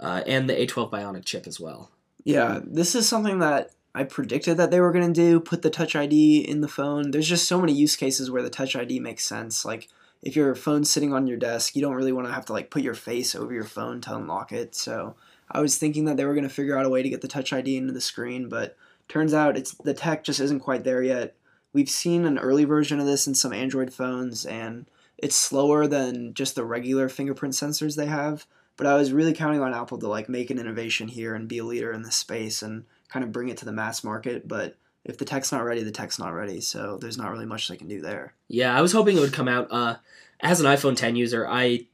uh, 0.00 0.22
and 0.26 0.48
the 0.48 0.54
A12 0.54 0.90
Bionic 0.90 1.24
chip 1.24 1.46
as 1.46 1.60
well. 1.60 1.90
Yeah, 2.24 2.60
this 2.64 2.94
is 2.94 3.08
something 3.08 3.38
that 3.40 3.70
I 3.94 4.04
predicted 4.04 4.56
that 4.56 4.70
they 4.70 4.80
were 4.80 4.92
going 4.92 5.12
to 5.12 5.12
do. 5.12 5.38
Put 5.38 5.62
the 5.62 5.70
Touch 5.70 5.94
ID 5.94 6.38
in 6.38 6.62
the 6.62 6.68
phone. 6.68 7.10
There's 7.10 7.28
just 7.28 7.46
so 7.46 7.60
many 7.60 7.72
use 7.72 7.96
cases 7.96 8.30
where 8.30 8.42
the 8.42 8.50
Touch 8.50 8.74
ID 8.74 8.98
makes 8.98 9.24
sense. 9.24 9.64
Like 9.64 9.88
if 10.22 10.34
your 10.34 10.54
phone's 10.54 10.90
sitting 10.90 11.12
on 11.12 11.26
your 11.26 11.36
desk, 11.36 11.76
you 11.76 11.82
don't 11.82 11.94
really 11.94 12.12
want 12.12 12.26
to 12.26 12.32
have 12.32 12.46
to 12.46 12.52
like 12.52 12.70
put 12.70 12.82
your 12.82 12.94
face 12.94 13.34
over 13.34 13.52
your 13.52 13.64
phone 13.64 14.00
to 14.02 14.16
unlock 14.16 14.52
it. 14.52 14.74
So 14.74 15.14
I 15.50 15.60
was 15.60 15.76
thinking 15.76 16.06
that 16.06 16.16
they 16.16 16.24
were 16.24 16.34
going 16.34 16.48
to 16.48 16.54
figure 16.54 16.78
out 16.78 16.86
a 16.86 16.90
way 16.90 17.02
to 17.02 17.10
get 17.10 17.20
the 17.20 17.28
Touch 17.28 17.52
ID 17.52 17.76
into 17.76 17.92
the 17.92 18.00
screen, 18.00 18.48
but 18.48 18.76
turns 19.06 19.34
out 19.34 19.56
it's 19.56 19.74
the 19.74 19.94
tech 19.94 20.24
just 20.24 20.40
isn't 20.40 20.60
quite 20.60 20.82
there 20.82 21.02
yet. 21.02 21.36
We've 21.74 21.90
seen 21.90 22.24
an 22.24 22.38
early 22.38 22.64
version 22.64 23.00
of 23.00 23.06
this 23.06 23.26
in 23.26 23.34
some 23.34 23.52
Android 23.52 23.92
phones, 23.92 24.46
and 24.46 24.86
it's 25.18 25.36
slower 25.36 25.86
than 25.86 26.32
just 26.32 26.54
the 26.54 26.64
regular 26.64 27.08
fingerprint 27.08 27.54
sensors 27.54 27.96
they 27.96 28.06
have. 28.06 28.46
But 28.76 28.86
I 28.86 28.94
was 28.94 29.12
really 29.12 29.32
counting 29.32 29.60
on 29.60 29.74
Apple 29.74 29.98
to 29.98 30.08
like 30.08 30.28
make 30.28 30.50
an 30.50 30.58
innovation 30.58 31.08
here 31.08 31.34
and 31.34 31.48
be 31.48 31.58
a 31.58 31.64
leader 31.64 31.92
in 31.92 32.02
this 32.02 32.16
space 32.16 32.62
and 32.62 32.84
kind 33.08 33.24
of 33.24 33.32
bring 33.32 33.48
it 33.48 33.56
to 33.58 33.64
the 33.64 33.72
mass 33.72 34.02
market. 34.02 34.48
But 34.48 34.76
if 35.04 35.18
the 35.18 35.24
tech's 35.24 35.52
not 35.52 35.64
ready, 35.64 35.82
the 35.82 35.90
tech's 35.90 36.18
not 36.18 36.34
ready. 36.34 36.60
So 36.60 36.98
there's 37.00 37.18
not 37.18 37.30
really 37.30 37.46
much 37.46 37.68
they 37.68 37.76
can 37.76 37.88
do 37.88 38.00
there. 38.00 38.34
Yeah, 38.48 38.76
I 38.76 38.80
was 38.80 38.92
hoping 38.92 39.16
it 39.16 39.20
would 39.20 39.32
come 39.32 39.48
out. 39.48 39.68
Uh, 39.70 39.96
as 40.40 40.60
an 40.60 40.66
iPhone 40.66 40.96
10 40.96 41.14
user, 41.16 41.46
I 41.48 41.86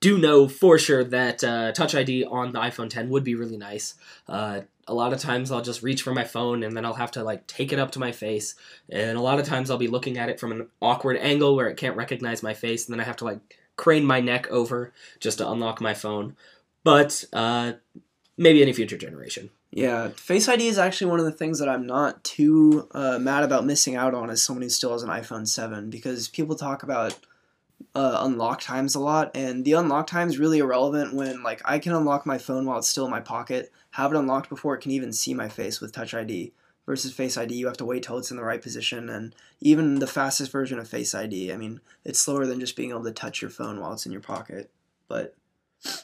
do 0.00 0.18
know 0.18 0.48
for 0.48 0.78
sure 0.78 1.04
that 1.04 1.42
uh, 1.44 1.72
Touch 1.72 1.94
ID 1.94 2.24
on 2.24 2.52
the 2.52 2.60
iPhone 2.60 2.88
10 2.88 3.08
would 3.10 3.24
be 3.24 3.34
really 3.34 3.56
nice. 3.56 3.94
Uh, 4.28 4.62
a 4.86 4.94
lot 4.94 5.12
of 5.12 5.20
times 5.20 5.50
I'll 5.50 5.62
just 5.62 5.82
reach 5.82 6.02
for 6.02 6.14
my 6.14 6.24
phone 6.24 6.62
and 6.62 6.74
then 6.76 6.84
I'll 6.84 6.94
have 6.94 7.10
to 7.12 7.22
like 7.22 7.46
take 7.46 7.72
it 7.72 7.78
up 7.78 7.90
to 7.92 7.98
my 7.98 8.12
face. 8.12 8.54
And 8.88 9.18
a 9.18 9.20
lot 9.20 9.38
of 9.38 9.46
times 9.46 9.70
I'll 9.70 9.76
be 9.76 9.88
looking 9.88 10.16
at 10.16 10.30
it 10.30 10.40
from 10.40 10.52
an 10.52 10.68
awkward 10.80 11.18
angle 11.18 11.54
where 11.56 11.68
it 11.68 11.76
can't 11.76 11.96
recognize 11.96 12.42
my 12.42 12.54
face, 12.54 12.86
and 12.86 12.94
then 12.94 13.00
I 13.00 13.04
have 13.04 13.16
to 13.16 13.24
like 13.24 13.40
crane 13.78 14.04
my 14.04 14.20
neck 14.20 14.46
over 14.50 14.92
just 15.20 15.38
to 15.38 15.50
unlock 15.50 15.80
my 15.80 15.94
phone. 15.94 16.36
But 16.84 17.24
uh, 17.32 17.72
maybe 18.36 18.60
any 18.60 18.74
future 18.74 18.98
generation. 18.98 19.48
Yeah, 19.70 20.08
Face 20.08 20.48
ID 20.48 20.66
is 20.66 20.78
actually 20.78 21.10
one 21.10 21.20
of 21.20 21.26
the 21.26 21.32
things 21.32 21.58
that 21.58 21.68
I'm 21.68 21.86
not 21.86 22.24
too 22.24 22.88
uh, 22.92 23.18
mad 23.18 23.44
about 23.44 23.64
missing 23.64 23.96
out 23.96 24.14
on 24.14 24.30
as 24.30 24.42
someone 24.42 24.62
who 24.62 24.68
still 24.68 24.92
has 24.92 25.02
an 25.02 25.10
iPhone 25.10 25.46
7 25.46 25.90
because 25.90 26.28
people 26.28 26.56
talk 26.56 26.82
about 26.82 27.18
uh, 27.94 28.18
unlock 28.22 28.60
times 28.60 28.94
a 28.94 29.00
lot, 29.00 29.30
and 29.36 29.64
the 29.64 29.74
unlock 29.74 30.06
time 30.06 30.28
is 30.28 30.38
really 30.38 30.58
irrelevant 30.58 31.14
when 31.14 31.42
like 31.42 31.62
I 31.64 31.78
can 31.78 31.92
unlock 31.92 32.26
my 32.26 32.38
phone 32.38 32.64
while 32.64 32.78
it's 32.78 32.88
still 32.88 33.04
in 33.04 33.10
my 33.10 33.20
pocket, 33.20 33.70
have 33.90 34.12
it 34.12 34.18
unlocked 34.18 34.48
before 34.48 34.74
it 34.74 34.80
can 34.80 34.90
even 34.90 35.12
see 35.12 35.34
my 35.34 35.48
face 35.48 35.80
with 35.80 35.92
Touch 35.92 36.14
ID. 36.14 36.52
Versus 36.88 37.12
Face 37.12 37.36
ID, 37.36 37.54
you 37.54 37.66
have 37.66 37.76
to 37.76 37.84
wait 37.84 38.02
till 38.02 38.16
it's 38.16 38.30
in 38.30 38.38
the 38.38 38.42
right 38.42 38.62
position, 38.62 39.10
and 39.10 39.34
even 39.60 39.98
the 39.98 40.06
fastest 40.06 40.50
version 40.50 40.78
of 40.78 40.88
Face 40.88 41.14
ID, 41.14 41.52
I 41.52 41.58
mean, 41.58 41.82
it's 42.02 42.18
slower 42.18 42.46
than 42.46 42.60
just 42.60 42.76
being 42.76 42.88
able 42.88 43.04
to 43.04 43.12
touch 43.12 43.42
your 43.42 43.50
phone 43.50 43.78
while 43.78 43.92
it's 43.92 44.06
in 44.06 44.12
your 44.12 44.22
pocket. 44.22 44.70
But 45.06 45.36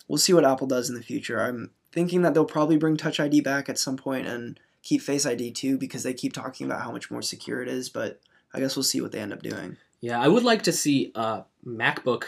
we'll 0.07 0.19
see 0.19 0.35
what 0.35 0.45
Apple 0.45 0.67
does 0.67 0.91
in 0.91 0.95
the 0.95 1.03
future. 1.03 1.41
I'm 1.41 1.71
thinking 1.91 2.21
that 2.21 2.35
they'll 2.35 2.45
probably 2.45 2.77
bring 2.77 2.99
Touch 2.99 3.19
ID 3.19 3.41
back 3.41 3.71
at 3.71 3.79
some 3.79 3.97
point 3.97 4.27
and 4.27 4.61
keep 4.83 5.01
Face 5.01 5.25
ID 5.25 5.53
too 5.53 5.79
because 5.79 6.03
they 6.03 6.13
keep 6.13 6.35
talking 6.35 6.67
about 6.67 6.83
how 6.83 6.93
much 6.93 7.11
more 7.11 7.23
secure 7.23 7.63
it 7.63 7.69
is. 7.69 7.89
But 7.89 8.21
I 8.53 8.61
guess 8.61 8.77
we'll 8.77 8.83
see 8.83 9.01
what 9.01 9.11
they 9.11 9.21
end 9.21 9.33
up 9.33 9.41
doing. 9.43 9.79
Yeah, 10.03 10.21
I 10.21 10.29
would 10.29 10.45
like 10.45 10.65
to 10.65 10.73
see 10.73 11.13
a 11.15 11.45
MacBook 11.67 12.25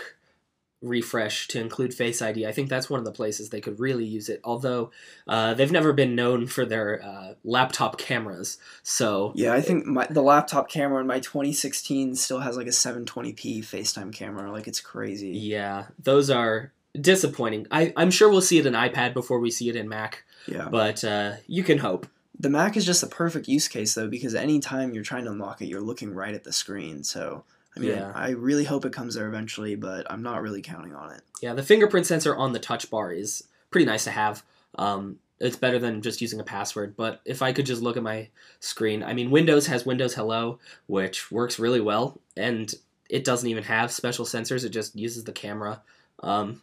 refresh 0.82 1.48
to 1.48 1.60
include 1.60 1.94
Face 1.94 2.20
ID. 2.20 2.46
I 2.46 2.52
think 2.52 2.68
that's 2.68 2.90
one 2.90 2.98
of 2.98 3.04
the 3.04 3.12
places 3.12 3.48
they 3.48 3.60
could 3.60 3.80
really 3.80 4.04
use 4.04 4.28
it. 4.28 4.40
Although 4.44 4.90
uh, 5.26 5.54
they've 5.54 5.72
never 5.72 5.92
been 5.92 6.14
known 6.14 6.46
for 6.46 6.64
their 6.64 7.02
uh, 7.02 7.34
laptop 7.44 7.98
cameras, 7.98 8.58
so 8.82 9.32
yeah, 9.34 9.52
I 9.52 9.60
think 9.60 9.86
my, 9.86 10.06
the 10.08 10.22
laptop 10.22 10.68
camera 10.68 11.00
in 11.00 11.06
my 11.06 11.20
2016 11.20 12.16
still 12.16 12.40
has 12.40 12.56
like 12.56 12.66
a 12.66 12.70
720p 12.70 13.60
FaceTime 13.60 14.12
camera. 14.12 14.50
Like 14.52 14.68
it's 14.68 14.80
crazy. 14.80 15.30
Yeah, 15.30 15.86
those 16.02 16.30
are 16.30 16.72
disappointing. 17.00 17.66
I, 17.70 17.92
I'm 17.96 18.10
sure 18.10 18.28
we'll 18.28 18.40
see 18.40 18.58
it 18.58 18.66
in 18.66 18.74
iPad 18.74 19.14
before 19.14 19.38
we 19.38 19.50
see 19.50 19.68
it 19.68 19.76
in 19.76 19.88
Mac. 19.88 20.24
Yeah. 20.46 20.68
But 20.70 21.04
uh, 21.04 21.32
you 21.46 21.62
can 21.62 21.78
hope. 21.78 22.06
The 22.38 22.50
Mac 22.50 22.76
is 22.76 22.84
just 22.84 23.02
a 23.02 23.06
perfect 23.06 23.48
use 23.48 23.66
case 23.68 23.94
though, 23.94 24.08
because 24.08 24.34
anytime 24.34 24.92
you're 24.92 25.04
trying 25.04 25.24
to 25.24 25.30
unlock 25.30 25.62
it, 25.62 25.66
you're 25.66 25.80
looking 25.80 26.12
right 26.12 26.34
at 26.34 26.44
the 26.44 26.52
screen. 26.52 27.02
So 27.02 27.44
I 27.76 27.80
mean, 27.80 27.90
yeah. 27.90 28.12
I 28.14 28.30
really 28.30 28.64
hope 28.64 28.84
it 28.84 28.92
comes 28.92 29.14
there 29.14 29.28
eventually, 29.28 29.74
but 29.74 30.10
I'm 30.10 30.22
not 30.22 30.42
really 30.42 30.62
counting 30.62 30.94
on 30.94 31.12
it. 31.12 31.20
Yeah, 31.42 31.52
the 31.52 31.62
fingerprint 31.62 32.06
sensor 32.06 32.34
on 32.34 32.52
the 32.52 32.58
touch 32.58 32.90
bar 32.90 33.12
is 33.12 33.44
pretty 33.70 33.84
nice 33.84 34.04
to 34.04 34.10
have. 34.10 34.42
Um, 34.76 35.18
it's 35.38 35.56
better 35.56 35.78
than 35.78 36.00
just 36.00 36.20
using 36.20 36.40
a 36.40 36.44
password. 36.44 36.96
But 36.96 37.20
if 37.24 37.42
I 37.42 37.52
could 37.52 37.66
just 37.66 37.82
look 37.82 37.96
at 37.96 38.02
my 38.02 38.28
screen, 38.60 39.02
I 39.02 39.12
mean, 39.12 39.30
Windows 39.30 39.66
has 39.66 39.84
Windows 39.84 40.14
Hello, 40.14 40.58
which 40.86 41.30
works 41.30 41.58
really 41.58 41.80
well, 41.80 42.18
and 42.36 42.72
it 43.10 43.24
doesn't 43.24 43.48
even 43.48 43.64
have 43.64 43.92
special 43.92 44.24
sensors. 44.24 44.64
It 44.64 44.70
just 44.70 44.96
uses 44.96 45.24
the 45.24 45.32
camera. 45.32 45.82
Um, 46.22 46.62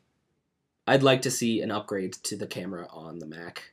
I'd 0.87 1.03
like 1.03 1.21
to 1.21 1.31
see 1.31 1.61
an 1.61 1.71
upgrade 1.71 2.13
to 2.23 2.35
the 2.35 2.47
camera 2.47 2.87
on 2.91 3.19
the 3.19 3.25
Mac. 3.25 3.71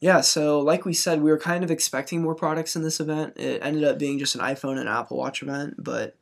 Yeah, 0.00 0.20
so 0.20 0.60
like 0.60 0.84
we 0.84 0.92
said, 0.92 1.22
we 1.22 1.30
were 1.30 1.38
kind 1.38 1.64
of 1.64 1.70
expecting 1.70 2.22
more 2.22 2.34
products 2.34 2.76
in 2.76 2.82
this 2.82 3.00
event. 3.00 3.36
It 3.36 3.60
ended 3.62 3.84
up 3.84 3.98
being 3.98 4.18
just 4.18 4.34
an 4.34 4.40
iPhone 4.40 4.78
and 4.78 4.88
Apple 4.88 5.16
Watch 5.16 5.42
event, 5.42 5.74
but 5.78 6.14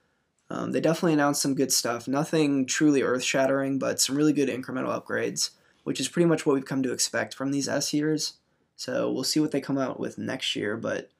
um, 0.49 0.73
they 0.73 0.81
definitely 0.81 1.12
announced 1.12 1.43
some 1.43 1.55
good 1.55 1.73
stuff. 1.73 2.09
Nothing 2.09 2.65
truly 2.65 3.03
earth 3.03 3.23
shattering, 3.23 3.79
but 3.79 4.01
some 4.01 4.17
really 4.17 4.33
good 4.33 4.49
incremental 4.49 4.99
upgrades, 4.99 5.51
which 5.85 6.01
is 6.01 6.09
pretty 6.09 6.27
much 6.27 6.47
what 6.47 6.55
we've 6.55 6.65
come 6.65 6.83
to 6.85 6.93
expect 6.93 7.35
from 7.35 7.51
these 7.51 7.69
S 7.69 7.93
years. 7.93 8.35
So 8.77 9.11
we'll 9.11 9.25
see 9.25 9.41
what 9.41 9.53
they 9.53 9.61
come 9.61 9.79
out 9.79 9.99
with 9.99 10.19
next 10.19 10.55
year, 10.57 10.77
but 10.77 11.11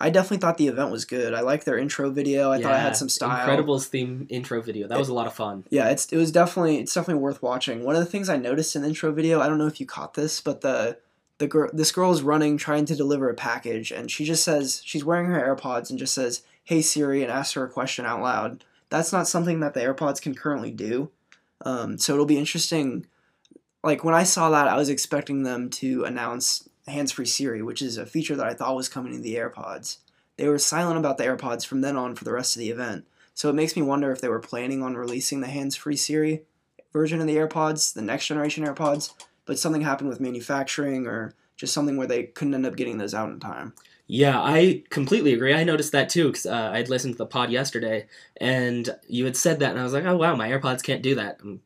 I 0.00 0.10
definitely 0.10 0.38
thought 0.38 0.58
the 0.58 0.68
event 0.68 0.90
was 0.90 1.04
good. 1.04 1.32
I 1.32 1.40
liked 1.40 1.64
their 1.64 1.78
intro 1.78 2.10
video. 2.10 2.50
I 2.50 2.56
yeah, 2.56 2.62
thought 2.62 2.72
I 2.72 2.78
had 2.78 2.96
some 2.96 3.08
style. 3.08 3.46
Incredibles 3.46 3.86
theme 3.86 4.26
intro 4.28 4.60
video. 4.60 4.88
That 4.88 4.98
was 4.98 5.08
a 5.08 5.14
lot 5.14 5.26
of 5.26 5.32
fun. 5.34 5.64
Yeah, 5.70 5.88
it's 5.88 6.12
it 6.12 6.16
was 6.16 6.32
definitely 6.32 6.78
it's 6.78 6.92
definitely 6.92 7.22
worth 7.22 7.42
watching. 7.42 7.84
One 7.84 7.96
of 7.96 8.04
the 8.04 8.10
things 8.10 8.28
I 8.28 8.36
noticed 8.36 8.76
in 8.76 8.82
the 8.82 8.88
intro 8.88 9.12
video, 9.12 9.40
I 9.40 9.48
don't 9.48 9.58
know 9.58 9.66
if 9.66 9.80
you 9.80 9.86
caught 9.86 10.14
this, 10.14 10.40
but 10.40 10.60
the 10.60 10.98
the 11.38 11.46
girl 11.46 11.70
this 11.72 11.92
girl 11.92 12.12
is 12.12 12.22
running 12.22 12.56
trying 12.56 12.84
to 12.86 12.96
deliver 12.96 13.28
a 13.28 13.34
package 13.34 13.90
and 13.92 14.10
she 14.10 14.24
just 14.24 14.44
says 14.44 14.80
she's 14.84 15.04
wearing 15.04 15.26
her 15.26 15.56
AirPods 15.56 15.90
and 15.90 15.98
just 15.98 16.14
says, 16.14 16.42
"Hey 16.64 16.82
Siri," 16.82 17.22
and 17.22 17.30
asks 17.30 17.54
her 17.54 17.64
a 17.64 17.70
question 17.70 18.06
out 18.06 18.22
loud. 18.22 18.64
That's 18.88 19.12
not 19.12 19.28
something 19.28 19.60
that 19.60 19.74
the 19.74 19.80
AirPods 19.80 20.22
can 20.22 20.34
currently 20.34 20.70
do. 20.70 21.10
Um, 21.64 21.98
so 21.98 22.12
it'll 22.12 22.26
be 22.26 22.38
interesting. 22.38 23.06
Like 23.82 24.04
when 24.04 24.14
I 24.14 24.22
saw 24.22 24.50
that, 24.50 24.68
I 24.68 24.76
was 24.76 24.88
expecting 24.88 25.42
them 25.42 25.70
to 25.70 26.04
announce 26.04 26.68
hands-free 26.86 27.26
Siri, 27.26 27.62
which 27.62 27.82
is 27.82 27.96
a 27.96 28.06
feature 28.06 28.36
that 28.36 28.46
I 28.46 28.54
thought 28.54 28.76
was 28.76 28.88
coming 28.88 29.12
to 29.12 29.18
the 29.18 29.34
AirPods. 29.34 29.98
They 30.36 30.48
were 30.48 30.58
silent 30.58 30.98
about 30.98 31.18
the 31.18 31.24
AirPods 31.24 31.66
from 31.66 31.80
then 31.80 31.96
on 31.96 32.14
for 32.14 32.24
the 32.24 32.32
rest 32.32 32.54
of 32.54 32.60
the 32.60 32.70
event. 32.70 33.06
So 33.34 33.48
it 33.50 33.54
makes 33.54 33.76
me 33.76 33.82
wonder 33.82 34.10
if 34.12 34.20
they 34.20 34.28
were 34.28 34.38
planning 34.38 34.82
on 34.82 34.96
releasing 34.96 35.40
the 35.40 35.48
hands-free 35.48 35.96
Siri 35.96 36.42
version 36.92 37.20
of 37.20 37.26
the 37.26 37.36
AirPods, 37.36 37.92
the 37.92 38.02
next 38.02 38.26
generation 38.26 38.64
AirPods, 38.64 39.12
but 39.46 39.58
something 39.58 39.82
happened 39.82 40.08
with 40.08 40.20
manufacturing 40.20 41.06
or 41.06 41.34
just 41.56 41.72
something 41.72 41.96
where 41.96 42.06
they 42.06 42.24
couldn't 42.24 42.54
end 42.54 42.66
up 42.66 42.76
getting 42.76 42.98
those 42.98 43.14
out 43.14 43.30
in 43.30 43.40
time. 43.40 43.72
Yeah, 44.08 44.40
I 44.40 44.84
completely 44.90 45.32
agree. 45.32 45.54
I 45.54 45.64
noticed 45.64 45.92
that 45.92 46.08
too 46.08 46.28
because 46.28 46.46
uh, 46.46 46.70
I'd 46.72 46.88
listened 46.88 47.14
to 47.14 47.18
the 47.18 47.26
pod 47.26 47.50
yesterday, 47.50 48.06
and 48.36 48.88
you 49.08 49.24
had 49.24 49.36
said 49.36 49.58
that, 49.60 49.70
and 49.70 49.80
I 49.80 49.84
was 49.84 49.92
like, 49.92 50.04
"Oh 50.04 50.16
wow, 50.16 50.36
my 50.36 50.48
AirPods 50.48 50.82
can't 50.82 51.02
do 51.02 51.16
that." 51.16 51.40
Um, 51.42 51.60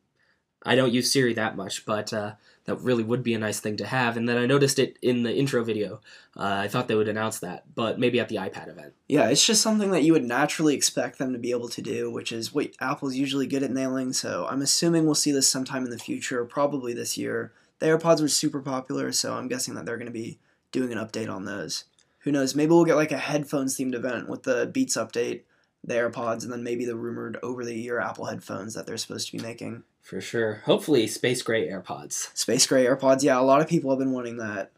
I 0.63 0.75
don't 0.75 0.93
use 0.93 1.11
Siri 1.11 1.33
that 1.35 1.55
much, 1.55 1.85
but 1.85 2.13
uh, 2.13 2.33
that 2.65 2.75
really 2.81 3.03
would 3.03 3.23
be 3.23 3.33
a 3.33 3.39
nice 3.39 3.59
thing 3.59 3.77
to 3.77 3.85
have. 3.85 4.15
And 4.15 4.29
then 4.29 4.37
I 4.37 4.45
noticed 4.45 4.79
it 4.79 4.97
in 5.01 5.23
the 5.23 5.35
intro 5.35 5.63
video. 5.63 6.01
Uh, 6.37 6.61
I 6.63 6.67
thought 6.67 6.87
they 6.87 6.95
would 6.95 7.07
announce 7.07 7.39
that, 7.39 7.63
but 7.73 7.99
maybe 7.99 8.19
at 8.19 8.29
the 8.29 8.35
iPad 8.35 8.69
event. 8.69 8.93
Yeah, 9.07 9.29
it's 9.29 9.45
just 9.45 9.61
something 9.61 9.91
that 9.91 10.03
you 10.03 10.13
would 10.13 10.23
naturally 10.23 10.75
expect 10.75 11.17
them 11.17 11.33
to 11.33 11.39
be 11.39 11.51
able 11.51 11.69
to 11.69 11.81
do, 11.81 12.11
which 12.11 12.31
is 12.31 12.53
what 12.53 12.71
Apple's 12.79 13.15
usually 13.15 13.47
good 13.47 13.63
at 13.63 13.71
nailing. 13.71 14.13
So 14.13 14.47
I'm 14.49 14.61
assuming 14.61 15.05
we'll 15.05 15.15
see 15.15 15.31
this 15.31 15.49
sometime 15.49 15.83
in 15.83 15.91
the 15.91 15.97
future, 15.97 16.45
probably 16.45 16.93
this 16.93 17.17
year. 17.17 17.53
The 17.81 17.87
AirPods 17.87 18.21
were 18.21 18.27
super 18.27 18.61
popular, 18.61 19.11
so 19.11 19.33
I'm 19.33 19.47
guessing 19.47 19.73
that 19.73 19.87
they're 19.87 19.97
going 19.97 20.05
to 20.05 20.11
be 20.11 20.37
doing 20.71 20.91
an 20.91 20.99
update 20.99 21.33
on 21.33 21.45
those. 21.45 21.85
Who 22.19 22.31
knows? 22.31 22.53
Maybe 22.53 22.69
we'll 22.69 22.85
get 22.85 22.95
like 22.95 23.11
a 23.11 23.17
headphones 23.17 23.75
themed 23.75 23.95
event 23.95 24.29
with 24.29 24.43
the 24.43 24.67
Beats 24.67 24.95
update, 24.95 25.41
the 25.83 25.95
AirPods, 25.95 26.43
and 26.43 26.53
then 26.53 26.63
maybe 26.63 26.85
the 26.85 26.95
rumored 26.95 27.39
over 27.41 27.65
the 27.65 27.83
ear 27.83 27.99
Apple 27.99 28.25
headphones 28.25 28.75
that 28.75 28.85
they're 28.85 28.97
supposed 28.97 29.31
to 29.31 29.37
be 29.37 29.41
making. 29.41 29.81
For 30.03 30.21
sure. 30.21 30.61
Hopefully, 30.65 31.07
space 31.07 31.41
gray 31.41 31.67
AirPods. 31.67 32.29
Space 32.37 32.67
gray 32.67 32.85
AirPods. 32.85 33.23
Yeah, 33.23 33.39
a 33.39 33.41
lot 33.41 33.61
of 33.61 33.67
people 33.67 33.89
have 33.89 33.97
been 33.97 34.11
wanting 34.11 34.37
that. 34.37 34.71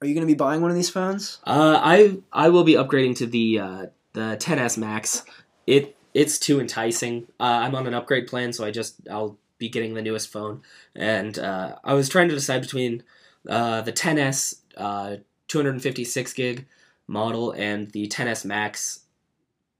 Are 0.00 0.06
you 0.06 0.14
going 0.14 0.26
to 0.26 0.32
be 0.32 0.36
buying 0.36 0.62
one 0.62 0.70
of 0.70 0.76
these 0.76 0.90
phones? 0.90 1.40
Uh, 1.44 1.80
I 1.82 2.18
I 2.32 2.50
will 2.50 2.64
be 2.64 2.74
upgrading 2.74 3.16
to 3.16 3.26
the 3.26 3.58
uh, 3.58 3.86
the 4.12 4.36
10s 4.38 4.78
Max. 4.78 5.24
It 5.66 5.96
it's 6.14 6.38
too 6.38 6.60
enticing. 6.60 7.26
Uh, 7.40 7.42
I'm 7.64 7.74
on 7.74 7.88
an 7.88 7.94
upgrade 7.94 8.28
plan, 8.28 8.52
so 8.52 8.64
I 8.64 8.70
just 8.70 9.00
I'll 9.10 9.36
be 9.58 9.68
getting 9.68 9.94
the 9.94 10.02
newest 10.02 10.30
phone. 10.30 10.62
And 10.94 11.38
uh, 11.38 11.76
I 11.84 11.94
was 11.94 12.08
trying 12.08 12.28
to 12.28 12.34
decide 12.34 12.62
between 12.62 13.02
uh, 13.48 13.82
the 13.82 13.92
10s 13.92 14.60
uh, 14.76 15.16
256 15.48 16.32
gig 16.32 16.66
model 17.06 17.52
and 17.52 17.90
the 17.92 18.08
10s 18.08 18.44
Max 18.44 19.00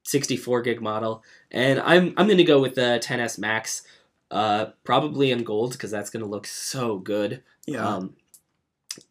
64 0.05 0.63
gig 0.63 0.81
model. 0.81 1.23
And 1.51 1.81
I'm 1.81 2.15
I'm 2.17 2.27
going 2.27 2.39
to 2.39 2.45
go 2.45 2.61
with 2.61 2.75
the 2.75 3.01
10s 3.03 3.39
Max. 3.39 3.83
Uh, 4.29 4.71
probably 4.83 5.31
in 5.31 5.45
gold 5.45 5.71
because 5.71 5.93
that's 5.93 6.11
gonna 6.11 6.27
look 6.27 6.49
so 6.49 6.99
good. 6.99 7.45
Yeah. 7.65 7.87
Um, 7.87 8.17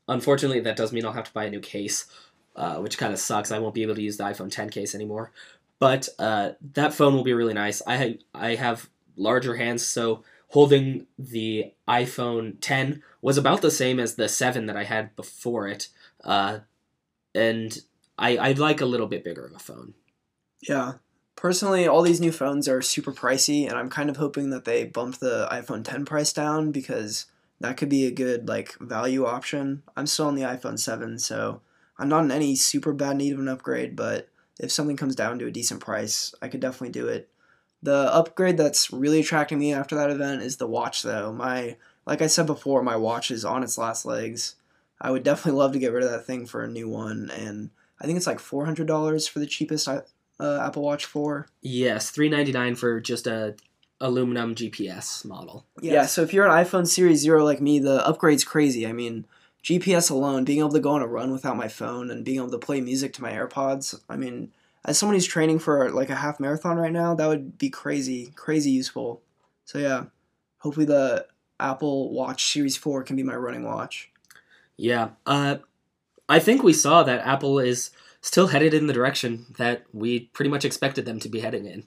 unfortunately, 0.10 0.60
that 0.60 0.76
does 0.76 0.92
mean 0.92 1.06
I'll 1.06 1.14
have 1.14 1.24
to 1.26 1.34
buy 1.34 1.46
a 1.46 1.50
new 1.50 1.62
case, 1.62 2.06
uh, 2.58 2.80
which 2.80 2.98
kind 2.98 3.14
of 3.14 3.20
sucks. 3.20 3.50
I 3.50 3.60
won't 3.60 3.74
be 3.74 3.84
able 3.84 3.96
to 3.96 4.02
use 4.02 4.18
the 4.18 4.26
iPhone 4.26 4.52
10 4.52 4.70
case 4.70 4.94
anymore. 4.94 5.32
But 5.80 6.10
uh, 6.20 6.52
that 6.74 6.94
phone 6.94 7.14
will 7.14 7.24
be 7.24 7.34
really 7.34 7.54
nice. 7.54 7.82
I 7.86 7.98
ha- 7.98 8.20
I 8.34 8.56
have 8.56 8.90
larger 9.18 9.56
hands, 9.56 9.86
so 9.86 10.24
holding 10.56 11.06
the 11.20 11.74
iPhone 11.86 12.56
10 12.62 13.04
was 13.22 13.38
about 13.38 13.62
the 13.62 13.70
same 13.70 14.00
as 14.00 14.16
the 14.16 14.30
7 14.30 14.68
that 14.68 14.78
I 14.78 14.86
had 14.86 15.14
before 15.18 15.68
it, 15.68 15.90
uh, 16.24 16.60
and 17.36 17.78
I 18.18 18.38
I'd 18.38 18.58
like 18.58 18.80
a 18.80 18.86
little 18.86 19.08
bit 19.08 19.26
bigger 19.26 19.46
of 19.46 19.52
a 19.52 19.60
phone. 19.60 19.96
Yeah. 20.62 20.94
Personally, 21.36 21.86
all 21.86 22.02
these 22.02 22.22
new 22.22 22.32
phones 22.32 22.70
are 22.70 22.82
super 22.82 23.12
pricey, 23.12 23.68
and 23.68 23.78
I'm 23.78 23.90
kind 23.90 24.10
of 24.10 24.16
hoping 24.16 24.50
that 24.52 24.64
they 24.64 24.86
bump 24.86 25.18
the 25.18 25.46
iPhone 25.52 25.84
10 25.84 26.06
price 26.06 26.32
down 26.32 26.72
because 26.72 27.26
that 27.60 27.76
could 27.76 27.90
be 27.90 28.06
a 28.06 28.12
good 28.12 28.48
like 28.48 28.78
value 28.80 29.26
option. 29.26 29.84
I'm 29.98 30.08
still 30.08 30.28
on 30.28 30.36
the 30.36 30.44
iPhone 30.44 30.80
7, 30.80 31.20
so 31.20 31.60
I'm 32.00 32.08
not 32.08 32.24
in 32.24 32.32
any 32.32 32.56
super 32.56 32.94
bad 32.94 33.18
need 33.18 33.34
of 33.34 33.40
an 33.40 33.50
upgrade, 33.50 33.98
but 33.98 34.30
if 34.58 34.72
something 34.72 34.96
comes 34.96 35.18
down 35.18 35.38
to 35.40 35.48
a 35.48 35.52
decent 35.52 35.82
price, 35.82 36.34
I 36.42 36.48
could 36.48 36.62
definitely 36.62 36.94
do 36.94 37.10
it. 37.10 37.28
The 37.86 38.14
upgrade 38.14 38.58
that's 38.58 38.92
really 38.92 39.20
attracting 39.20 39.60
me 39.60 39.74
after 39.74 39.96
that 39.96 40.10
event 40.10 40.42
is 40.42 40.58
the 40.58 40.68
watch 40.68 41.04
though. 41.04 41.32
My 41.32 41.78
like 42.06 42.22
I 42.22 42.28
said 42.28 42.46
before, 42.46 42.84
my 42.84 42.96
watch 42.96 43.32
is 43.32 43.46
on 43.46 43.64
its 43.64 43.78
last 43.78 44.06
legs. 44.06 44.56
I 45.00 45.12
would 45.12 45.24
definitely 45.30 45.60
love 45.60 45.74
to 45.74 45.80
get 45.80 45.94
rid 45.94 46.04
of 46.04 46.12
that 46.12 46.26
thing 46.26 46.46
for 46.46 46.64
a 46.64 46.68
new 46.68 46.90
one 46.90 47.32
and 47.32 47.70
I 48.00 48.06
think 48.06 48.18
it's 48.18 48.28
like 48.28 48.40
$400 48.40 49.30
for 49.30 49.40
the 49.40 49.46
cheapest 49.46 49.88
uh, 49.88 50.02
Apple 50.40 50.84
Watch 50.84 51.06
4. 51.06 51.48
Yes, 51.62 52.10
three 52.10 52.28
ninety 52.30 52.52
nine 52.52 52.76
for 52.76 53.00
just 53.00 53.26
a 53.26 53.56
aluminum 54.02 54.54
GPS 54.54 55.24
model. 55.24 55.66
Yeah, 55.82 56.06
so 56.06 56.22
if 56.22 56.34
you're 56.34 56.46
an 56.46 56.66
iPhone 56.66 56.88
Series 56.88 57.20
Zero 57.20 57.46
like 57.46 57.62
me, 57.62 57.80
the 57.80 58.06
upgrade's 58.06 58.44
crazy. 58.44 58.86
I 58.86 58.92
mean, 58.92 59.26
GPS 59.64 60.12
alone, 60.12 60.44
being 60.44 60.60
able 60.60 60.72
to 60.72 60.80
go 60.80 60.92
on 60.92 61.02
a 61.02 61.08
run 61.08 61.32
without 61.32 61.58
my 61.58 61.68
phone 61.68 62.12
and 62.12 62.26
being 62.26 62.38
able 62.38 62.52
to 62.52 62.58
play 62.58 62.82
music 62.82 63.14
to 63.14 63.22
my 63.22 63.32
AirPods, 63.32 64.00
I 64.10 64.18
mean, 64.18 64.52
as 64.86 64.98
someone 64.98 65.16
who's 65.16 65.26
training 65.26 65.60
for 65.60 65.90
like 65.90 66.10
a 66.10 66.16
half 66.16 66.40
marathon 66.40 66.78
right 66.78 66.92
now, 66.92 67.16
that 67.16 67.28
would 67.28 67.58
be 67.58 67.70
crazy, 67.70 68.32
crazy 68.36 68.70
useful. 68.70 69.22
So 69.66 69.80
yeah, 69.80 70.06
hopefully 70.60 70.86
the 70.86 71.26
Apple 71.60 72.14
Watch 72.14 72.46
Series 72.52 72.78
4 72.78 73.04
can 73.04 73.16
be 73.16 73.24
my 73.24 73.36
running 73.36 73.64
watch. 73.64 74.12
Yeah, 74.78 75.10
uh, 75.26 75.58
I 76.30 76.40
think 76.40 76.62
we 76.62 76.74
saw 76.74 77.04
that 77.04 77.26
Apple 77.26 77.60
is 77.60 77.92
still 78.22 78.48
headed 78.48 78.74
in 78.74 78.88
the 78.88 78.94
direction 78.94 79.48
that 79.58 79.84
we 79.92 80.22
pretty 80.34 80.50
much 80.50 80.66
expected 80.66 81.06
them 81.06 81.20
to 81.20 81.30
be 81.30 81.40
heading 81.40 81.66
in. 81.66 81.84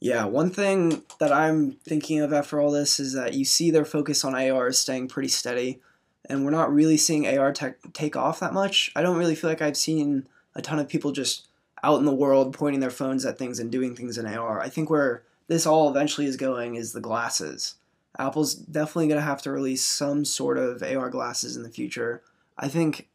Yeah, 0.00 0.24
one 0.24 0.50
thing 0.50 1.02
that 1.18 1.32
I'm 1.32 1.72
thinking 1.72 2.20
of 2.20 2.32
after 2.32 2.60
all 2.60 2.70
this 2.70 3.00
is 3.00 3.14
that 3.14 3.34
you 3.34 3.44
see 3.44 3.70
their 3.70 3.84
focus 3.84 4.24
on 4.24 4.34
AR 4.34 4.68
is 4.68 4.78
staying 4.78 5.08
pretty 5.08 5.28
steady, 5.28 5.80
and 6.26 6.44
we're 6.44 6.50
not 6.50 6.72
really 6.72 6.96
seeing 6.96 7.26
AR 7.26 7.52
tech 7.52 7.78
take 7.92 8.16
off 8.16 8.40
that 8.40 8.52
much. 8.52 8.92
I 8.94 9.02
don't 9.02 9.16
really 9.18 9.34
feel 9.34 9.50
like 9.50 9.62
I've 9.62 9.76
seen 9.76 10.28
a 10.54 10.62
ton 10.62 10.78
of 10.78 10.88
people 10.88 11.12
just 11.12 11.47
out 11.82 11.98
in 11.98 12.04
the 12.04 12.14
world 12.14 12.54
pointing 12.54 12.80
their 12.80 12.90
phones 12.90 13.24
at 13.24 13.38
things 13.38 13.58
and 13.58 13.70
doing 13.70 13.94
things 13.94 14.18
in 14.18 14.26
AR. 14.26 14.60
I 14.60 14.68
think 14.68 14.90
where 14.90 15.24
this 15.46 15.66
all 15.66 15.88
eventually 15.88 16.26
is 16.26 16.36
going 16.36 16.74
is 16.74 16.92
the 16.92 17.00
glasses. 17.00 17.76
Apple's 18.18 18.54
definitely 18.54 19.08
going 19.08 19.20
to 19.20 19.26
have 19.26 19.42
to 19.42 19.50
release 19.50 19.84
some 19.84 20.24
sort 20.24 20.58
of 20.58 20.82
AR 20.82 21.10
glasses 21.10 21.56
in 21.56 21.62
the 21.62 21.70
future. 21.70 22.22
I 22.58 22.68
think 22.68 23.08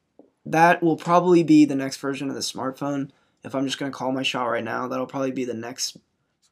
that 0.45 0.81
will 0.81 0.97
probably 0.97 1.43
be 1.43 1.65
the 1.65 1.75
next 1.75 1.97
version 1.97 2.29
of 2.29 2.35
the 2.35 2.41
smartphone. 2.41 3.09
If 3.43 3.53
I'm 3.53 3.65
just 3.65 3.77
going 3.77 3.91
to 3.91 3.97
call 3.97 4.11
my 4.11 4.23
shot 4.23 4.45
right 4.45 4.63
now, 4.63 4.87
that'll 4.87 5.05
probably 5.05 5.31
be 5.31 5.45
the 5.45 5.53
next 5.53 5.97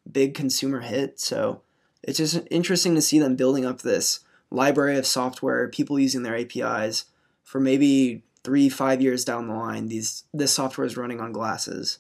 big 0.10 0.34
consumer 0.34 0.82
hit. 0.82 1.20
So 1.20 1.62
it's 2.04 2.18
just 2.18 2.40
interesting 2.50 2.96
to 2.96 3.02
see 3.02 3.20
them 3.20 3.36
building 3.36 3.66
up 3.66 3.82
this 3.82 4.22
library 4.50 4.98
of 4.98 5.06
software, 5.06 5.68
people 5.70 6.00
using 6.00 6.24
their 6.24 6.36
APIs 6.36 7.06
for 7.44 7.60
maybe 7.60 8.24
three, 8.44 8.70
five 8.70 9.02
years 9.02 9.26
down 9.26 9.48
the 9.48 9.54
line. 9.54 9.88
These 9.88 10.24
this 10.34 10.54
software 10.54 10.86
is 10.86 10.98
running 10.98 11.20
on 11.20 11.32
glasses. 11.32 12.00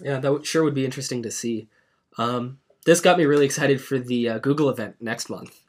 Yeah, 0.00 0.18
that 0.18 0.46
sure 0.46 0.64
would 0.64 0.74
be 0.74 0.84
interesting 0.84 1.22
to 1.22 1.30
see. 1.30 1.68
Um, 2.18 2.58
this 2.84 3.00
got 3.00 3.18
me 3.18 3.24
really 3.24 3.46
excited 3.46 3.80
for 3.80 3.98
the 3.98 4.28
uh, 4.28 4.38
Google 4.38 4.68
event 4.68 4.96
next 5.00 5.30
month. 5.30 5.60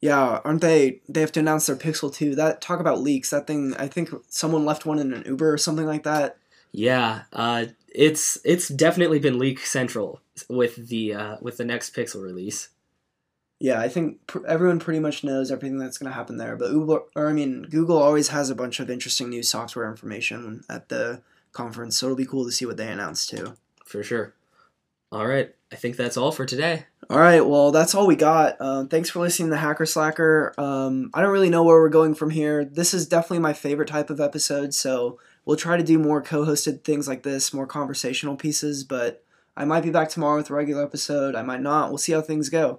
Yeah, 0.00 0.40
aren't 0.44 0.62
they? 0.62 1.00
They 1.08 1.20
have 1.20 1.32
to 1.32 1.40
announce 1.40 1.66
their 1.66 1.76
Pixel 1.76 2.12
2. 2.12 2.34
That 2.34 2.62
talk 2.62 2.80
about 2.80 3.02
leaks. 3.02 3.30
That 3.30 3.46
thing, 3.46 3.74
I 3.78 3.86
think 3.86 4.10
someone 4.28 4.64
left 4.64 4.86
one 4.86 4.98
in 4.98 5.12
an 5.12 5.24
Uber 5.26 5.52
or 5.52 5.58
something 5.58 5.86
like 5.86 6.04
that. 6.04 6.38
Yeah, 6.72 7.22
uh, 7.32 7.66
it's 7.88 8.38
it's 8.44 8.68
definitely 8.68 9.18
been 9.18 9.38
leak 9.38 9.58
central 9.60 10.20
with 10.48 10.88
the 10.88 11.14
uh, 11.14 11.36
with 11.40 11.56
the 11.56 11.64
next 11.64 11.94
Pixel 11.94 12.22
release. 12.22 12.68
Yeah, 13.60 13.78
I 13.78 13.88
think 13.88 14.26
pr- 14.26 14.46
everyone 14.46 14.80
pretty 14.80 15.00
much 15.00 15.22
knows 15.22 15.50
everything 15.52 15.78
that's 15.78 15.98
going 15.98 16.10
to 16.10 16.16
happen 16.16 16.38
there. 16.38 16.56
But 16.56 16.72
Uber, 16.72 17.02
or 17.14 17.28
I 17.28 17.32
mean, 17.34 17.62
Google 17.62 17.98
always 17.98 18.28
has 18.28 18.48
a 18.48 18.54
bunch 18.54 18.80
of 18.80 18.90
interesting 18.90 19.28
new 19.28 19.42
software 19.42 19.88
information 19.88 20.64
at 20.68 20.88
the 20.88 21.20
conference, 21.52 21.98
so 21.98 22.06
it'll 22.06 22.16
be 22.16 22.24
cool 22.24 22.46
to 22.46 22.52
see 22.52 22.64
what 22.64 22.78
they 22.78 22.88
announce 22.88 23.26
too. 23.26 23.54
For 23.84 24.02
sure. 24.02 24.34
All 25.12 25.26
right, 25.26 25.52
I 25.72 25.76
think 25.76 25.96
that's 25.96 26.16
all 26.16 26.32
for 26.32 26.46
today. 26.46 26.86
All 27.10 27.18
right, 27.18 27.44
well, 27.44 27.72
that's 27.72 27.94
all 27.96 28.06
we 28.06 28.14
got. 28.14 28.60
Um, 28.60 28.86
thanks 28.88 29.10
for 29.10 29.18
listening 29.18 29.50
to 29.50 29.56
Hacker 29.56 29.84
Slacker. 29.84 30.54
Um, 30.56 31.10
I 31.12 31.20
don't 31.20 31.32
really 31.32 31.50
know 31.50 31.64
where 31.64 31.80
we're 31.80 31.88
going 31.88 32.14
from 32.14 32.30
here. 32.30 32.64
This 32.64 32.94
is 32.94 33.08
definitely 33.08 33.40
my 33.40 33.52
favorite 33.52 33.88
type 33.88 34.08
of 34.08 34.20
episode, 34.20 34.72
so 34.72 35.18
we'll 35.44 35.56
try 35.56 35.76
to 35.76 35.82
do 35.82 35.98
more 35.98 36.22
co-hosted 36.22 36.84
things 36.84 37.08
like 37.08 37.24
this, 37.24 37.52
more 37.52 37.66
conversational 37.66 38.36
pieces. 38.36 38.84
But 38.84 39.24
I 39.56 39.64
might 39.64 39.82
be 39.82 39.90
back 39.90 40.08
tomorrow 40.08 40.36
with 40.36 40.50
a 40.50 40.54
regular 40.54 40.84
episode. 40.84 41.34
I 41.34 41.42
might 41.42 41.60
not. 41.60 41.88
We'll 41.88 41.98
see 41.98 42.12
how 42.12 42.20
things 42.20 42.48
go. 42.48 42.78